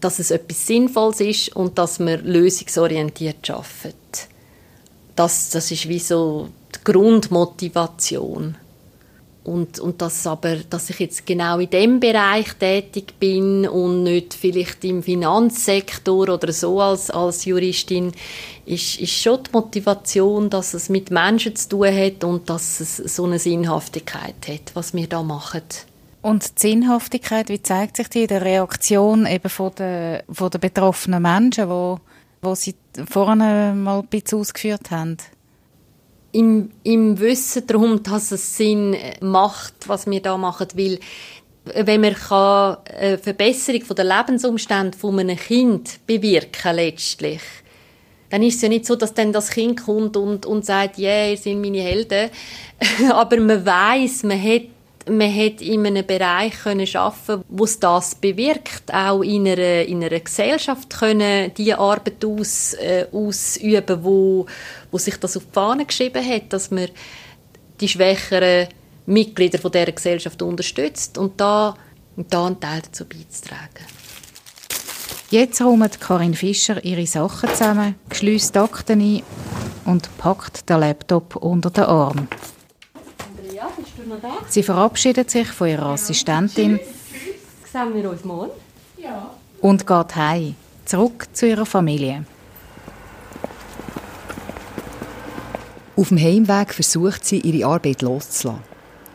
dass 0.00 0.20
es 0.20 0.30
etwas 0.30 0.66
Sinnvolles 0.66 1.20
ist 1.20 1.56
und 1.56 1.78
dass 1.78 1.98
wir 1.98 2.18
lösungsorientiert 2.18 3.50
arbeiten. 3.50 3.98
Das, 5.16 5.50
das 5.50 5.70
ist 5.70 5.88
wie 5.88 5.98
so 5.98 6.48
die 6.74 6.84
Grundmotivation. 6.84 8.56
Und, 9.44 9.78
und 9.78 10.00
dass, 10.00 10.26
aber, 10.26 10.56
dass 10.56 10.88
ich 10.88 10.98
jetzt 11.00 11.26
genau 11.26 11.58
in 11.58 11.68
dem 11.68 12.00
Bereich 12.00 12.54
tätig 12.54 13.14
bin 13.20 13.68
und 13.68 14.02
nicht 14.02 14.32
vielleicht 14.32 14.82
im 14.84 15.02
Finanzsektor 15.02 16.30
oder 16.30 16.50
so 16.50 16.80
als, 16.80 17.10
als 17.10 17.44
Juristin, 17.44 18.12
ist, 18.64 18.98
ist 18.98 19.12
schon 19.12 19.42
die 19.44 19.50
Motivation, 19.52 20.48
dass 20.48 20.72
es 20.72 20.88
mit 20.88 21.10
Menschen 21.10 21.54
zu 21.56 21.68
tun 21.68 21.94
hat 21.94 22.24
und 22.24 22.48
dass 22.48 22.80
es 22.80 22.96
so 22.96 23.24
eine 23.24 23.38
Sinnhaftigkeit 23.38 24.48
hat, 24.48 24.74
was 24.74 24.94
wir 24.94 25.06
da 25.06 25.22
machen. 25.22 25.62
Und 26.22 26.56
die 26.56 26.68
Sinnhaftigkeit, 26.68 27.50
wie 27.50 27.60
zeigt 27.60 27.98
sich 27.98 28.08
die 28.08 28.22
in 28.22 28.28
der 28.28 28.42
Reaktion 28.42 29.26
eben 29.26 29.50
von 29.50 29.72
der, 29.76 30.24
von 30.32 30.48
der 30.48 30.58
betroffenen 30.58 31.20
Menschen, 31.20 31.68
wo, 31.68 32.00
wo 32.40 32.54
Sie 32.54 32.74
vorne 33.10 33.74
mal 33.76 34.00
ein 34.00 34.06
bisschen 34.06 34.38
ausgeführt 34.38 34.90
haben? 34.90 35.18
Im, 36.34 36.70
im 36.82 37.18
Wissen 37.20 37.66
darum, 37.66 38.02
dass 38.02 38.32
es 38.32 38.56
Sinn 38.56 38.96
macht, 39.20 39.74
was 39.86 40.06
wir 40.06 40.20
da 40.20 40.36
machen, 40.36 40.66
weil 40.74 40.98
wenn 41.64 42.00
man 42.00 42.14
eine 42.14 43.18
Verbesserung 43.18 43.82
der 43.96 44.04
Lebensumstände 44.04 44.98
von 44.98 45.18
einem 45.18 45.36
Kind 45.36 46.04
bewirken 46.06 46.74
letztlich, 46.74 47.40
dann 48.30 48.42
ist 48.42 48.56
es 48.56 48.62
ja 48.62 48.68
nicht 48.68 48.84
so, 48.84 48.96
dass 48.96 49.14
dann 49.14 49.32
das 49.32 49.50
Kind 49.50 49.84
kommt 49.84 50.16
und, 50.16 50.44
und 50.44 50.64
sagt, 50.66 50.98
ja, 50.98 51.10
yeah, 51.10 51.30
ihr 51.30 51.36
seid 51.36 51.56
meine 51.56 51.80
Helden. 51.80 52.30
Aber 53.12 53.38
man 53.38 53.64
weiß, 53.64 54.24
man 54.24 54.42
hat 54.42 54.62
man 55.08 55.34
hat 55.34 55.60
in 55.60 55.86
einem 55.86 56.06
Bereich 56.06 56.54
können 56.62 56.86
schaffen, 56.86 57.42
wo 57.48 57.64
es 57.64 57.78
das 57.78 58.14
bewirkt, 58.14 58.92
auch 58.92 59.22
in 59.22 59.46
einer, 59.46 59.82
in 59.82 60.02
einer 60.02 60.20
Gesellschaft 60.20 60.98
können 60.98 61.52
die 61.54 61.74
Arbeit 61.74 62.24
aus, 62.24 62.74
äh, 62.74 63.06
ausüben, 63.12 64.02
wo, 64.02 64.46
wo 64.90 64.98
sich 64.98 65.16
das 65.18 65.36
auf 65.36 65.44
die 65.44 65.52
Fahne 65.52 65.84
geschrieben 65.84 66.26
hat, 66.26 66.52
dass 66.52 66.70
man 66.70 66.88
die 67.80 67.88
schwächeren 67.88 68.68
Mitglieder 69.06 69.58
von 69.58 69.72
dieser 69.72 69.92
Gesellschaft 69.92 70.40
unterstützt 70.40 71.18
und 71.18 71.40
da, 71.40 71.74
und 72.16 72.32
da 72.32 72.46
einen 72.46 72.60
Teil 72.60 72.82
dazu 72.82 73.04
beizutragen. 73.04 73.84
Jetzt 75.30 75.60
räumt 75.60 76.00
Karin 76.00 76.34
Fischer 76.34 76.82
ihre 76.84 77.06
Sachen 77.06 77.50
zusammen, 77.50 77.96
schließt 78.12 78.56
Akten 78.56 79.00
ein 79.00 79.22
und 79.84 80.16
packt 80.16 80.68
den 80.68 80.80
Laptop 80.80 81.36
unter 81.36 81.70
den 81.70 81.84
Arm. 81.84 82.28
Sie 84.48 84.62
verabschiedet 84.62 85.30
sich 85.30 85.48
von 85.48 85.68
ihrer 85.68 85.86
Assistentin. 85.86 86.78
Sehen 87.72 87.94
wir 87.94 88.10
uns 88.10 88.24
morgen? 88.24 88.52
Ja. 88.96 89.30
Und 89.60 89.86
geht 89.86 90.16
heim, 90.16 90.54
zurück 90.84 91.26
zu 91.32 91.46
ihrer 91.46 91.66
Familie. 91.66 92.24
Auf 95.96 96.08
dem 96.08 96.18
Heimweg 96.18 96.74
versucht 96.74 97.24
sie, 97.24 97.38
ihre 97.38 97.68
Arbeit 97.68 98.02
loszulassen 98.02 98.62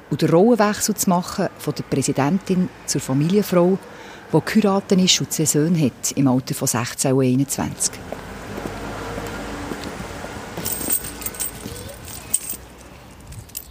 und 0.09 0.21
den 0.21 0.29
Rollenwechsel 0.29 0.95
zu 0.95 1.09
machen 1.09 1.49
von 1.57 1.73
der 1.75 1.83
Präsidentin 1.83 2.69
zur 2.85 3.01
Familienfrau, 3.01 3.77
die 4.33 4.39
geheiratet 4.45 4.99
ist 4.99 5.19
und 5.19 5.31
zwei 5.31 5.45
Söhne 5.45 5.85
hat, 5.85 6.11
im 6.15 6.27
Alter 6.27 6.55
von 6.55 6.67
16 6.67 7.13
und 7.13 7.21
21. 7.21 7.93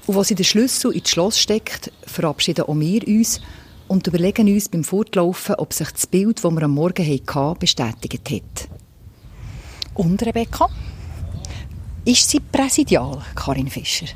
Und 0.09 0.16
als 0.16 0.29
sie 0.29 0.35
den 0.35 0.44
Schlüssel 0.44 0.92
ins 0.92 1.11
Schloss 1.11 1.38
steckt, 1.38 1.92
verabschieden 2.07 2.64
auch 2.64 2.75
wir 2.75 3.07
uns 3.07 3.42
und 3.88 4.07
überlegen 4.07 4.49
uns 4.49 4.71
beim 4.71 4.83
Fortlaufen, 4.83 5.57
ob 5.57 5.75
sich 5.75 5.90
das 5.90 6.07
Bild, 6.07 6.42
das 6.42 6.51
wir 6.51 6.62
am 6.62 6.71
Morgen 6.71 7.05
hatten, 7.05 7.59
bestätigt 7.59 8.31
hat. 8.31 8.68
Und 9.92 10.25
Rebecca? 10.25 10.71
Ist 12.07 12.31
sie 12.31 12.40
präsidial, 12.40 13.23
Karin 13.35 13.68
Fischer? 13.68 14.07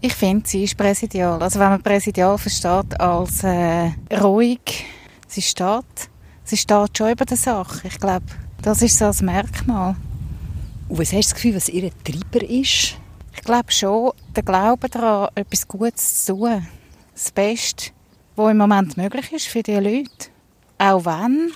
Ich 0.00 0.14
finde, 0.14 0.48
sie 0.48 0.64
ist 0.64 0.76
präsidial. 0.76 1.40
Also 1.40 1.60
wenn 1.60 1.68
man 1.68 1.82
präsidial 1.82 2.36
versteht 2.36 3.00
als 3.00 3.44
äh, 3.44 3.92
ruhig, 4.20 4.84
sie 5.28 5.42
steht, 5.42 6.10
sie 6.42 6.56
steht 6.56 6.98
schon 6.98 7.12
über 7.12 7.24
der 7.24 7.36
Sache. 7.36 7.86
Ich 7.86 8.00
glaube, 8.00 8.26
das 8.62 8.82
ist 8.82 8.98
so 8.98 9.04
das 9.04 9.22
Merkmal. 9.22 9.94
Und 10.88 10.98
was 10.98 11.12
hast 11.12 11.12
du 11.12 11.18
das 11.20 11.34
Gefühl, 11.34 11.54
was 11.54 11.68
ihr 11.68 11.92
Treiber 12.02 12.44
ist? 12.50 12.96
Ich 13.36 13.42
glaube 13.42 13.72
schon, 13.72 14.12
der 14.34 14.42
Glaube 14.42 14.88
daran, 14.88 15.28
etwas 15.34 15.66
Gutes 15.66 16.24
zu 16.24 16.36
tun. 16.36 16.66
Das 17.12 17.32
Beste, 17.32 17.90
was 18.36 18.50
im 18.50 18.58
Moment 18.58 18.96
möglich 18.96 19.32
ist 19.32 19.46
für 19.46 19.62
die 19.62 19.74
Leute. 19.74 20.28
Auch 20.78 21.04
wenn 21.04 21.52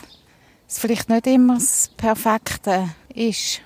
es 0.68 0.78
vielleicht 0.78 1.08
nicht 1.08 1.26
immer 1.26 1.54
das 1.54 1.90
Perfekte 1.96 2.90
ist. 3.14 3.60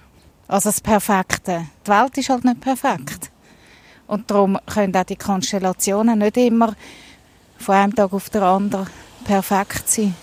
Also 0.47 0.69
das 0.69 0.81
Perfekte. 0.81 1.67
Die 1.87 1.91
Welt 1.91 2.19
ist 2.19 2.29
halt 2.29 2.45
nicht 2.45 2.61
perfekt. 2.61 3.31
Und 4.07 4.31
darum 4.31 4.59
können 4.67 4.95
auch 4.95 5.05
die 5.05 5.17
Konstellationen 5.17 6.19
nicht 6.19 6.37
immer 6.37 6.75
von 7.59 7.75
einem 7.75 7.95
Tag 7.95 8.13
auf 8.13 8.29
den 8.29 8.43
anderen 8.43 8.87
perfekt 9.25 9.89
sein. 9.89 10.15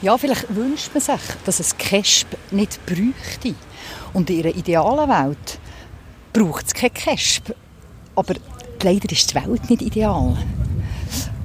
Ja, 0.00 0.16
vielleicht 0.16 0.54
wünscht 0.54 0.90
man 0.94 1.00
sich, 1.00 1.20
dass 1.44 1.60
es 1.60 1.76
Kesp 1.76 2.28
nicht 2.50 2.84
bräuchte. 2.86 3.54
Und 4.12 4.30
in 4.30 4.38
ihrer 4.38 4.54
idealen 4.54 5.08
Welt 5.08 5.58
braucht 6.34 6.66
es 6.66 6.74
kein 6.74 6.92
Kesp. 6.92 7.54
Aber 8.14 8.34
leider 8.82 9.10
ist 9.10 9.30
die 9.30 9.34
Welt 9.36 9.70
nicht 9.70 9.80
ideal. 9.80 10.36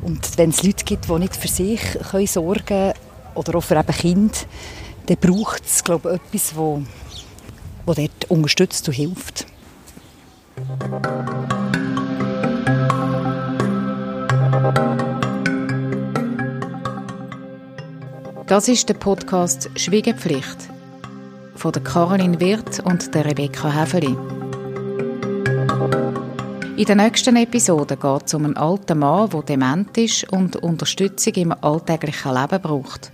Und 0.01 0.37
wenn 0.37 0.49
es 0.49 0.63
Leute 0.63 0.83
gibt, 0.83 1.07
die 1.07 1.19
nicht 1.19 1.35
für 1.35 1.47
sich 1.47 1.79
können 2.11 2.27
sorgen 2.27 2.65
können 2.65 2.93
oder 3.35 3.57
auch 3.57 3.63
für 3.63 3.81
Kinder, 3.83 4.33
dann 5.05 5.17
braucht 5.17 5.65
es 5.65 5.83
glaube 5.83 6.19
ich, 6.25 6.35
etwas, 6.35 6.55
wo, 6.55 6.81
wo 7.85 7.93
dort 7.93 8.29
unterstützt 8.29 8.87
und 8.87 8.93
hilft. 8.93 9.45
Das 18.47 18.67
ist 18.67 18.89
der 18.89 18.95
Podcast 18.95 19.69
Schwiegepflicht 19.75 20.69
von 21.55 21.71
der 21.71 21.83
Caroline 21.83 22.39
Wirth 22.39 22.79
und 22.79 23.13
Rebecca 23.25 23.71
Häfeli. 23.71 24.15
In 26.79 26.85
der 26.85 26.95
nächsten 26.95 27.35
Episode 27.35 27.97
geht 27.97 28.25
es 28.25 28.33
um 28.33 28.45
einen 28.45 28.55
alten 28.55 28.99
Mann, 28.99 29.29
der 29.29 29.41
dement 29.41 29.97
ist 29.97 30.31
und 30.31 30.55
Unterstützung 30.55 31.33
im 31.33 31.51
alltäglichen 31.51 32.33
Leben 32.33 32.61
braucht. 32.61 33.11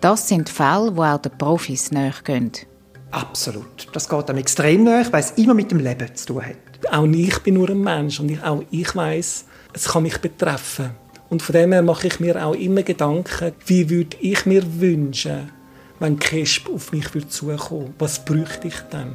Das 0.00 0.28
sind 0.28 0.48
Fälle, 0.48 0.90
die 0.92 0.98
auch 0.98 1.18
den 1.18 1.36
Profis 1.36 1.90
nachgehen. 1.92 2.52
Absolut. 3.10 3.86
Das 3.92 4.08
geht 4.08 4.28
dann 4.30 4.38
extrem 4.38 4.84
nach, 4.84 5.12
weil 5.12 5.20
es 5.20 5.32
immer 5.32 5.52
mit 5.52 5.70
dem 5.70 5.80
Leben 5.80 6.14
zu 6.14 6.28
tun 6.28 6.42
hat. 6.42 6.56
Auch 6.90 7.04
ich 7.04 7.38
bin 7.40 7.52
nur 7.52 7.68
ein 7.68 7.82
Mensch 7.82 8.18
und 8.18 8.30
ich, 8.30 8.42
auch 8.42 8.64
ich 8.70 8.96
weiß, 8.96 9.44
es 9.74 9.88
kann 9.90 10.04
mich 10.04 10.16
betreffen. 10.16 10.92
Und 11.28 11.42
von 11.42 11.52
dem 11.52 11.72
her 11.72 11.82
mache 11.82 12.06
ich 12.06 12.18
mir 12.18 12.42
auch 12.42 12.54
immer 12.54 12.82
Gedanken, 12.82 13.52
wie 13.66 13.90
würde 13.90 14.16
ich 14.22 14.46
mir 14.46 14.62
wünschen, 14.80 15.50
wenn 16.00 16.18
Kesp 16.18 16.66
auf 16.74 16.92
mich 16.92 17.10
zukommen 17.28 17.58
würde. 17.68 17.94
Was 17.98 18.24
bräuchte 18.24 18.68
ich 18.68 18.80
dann? 18.88 19.14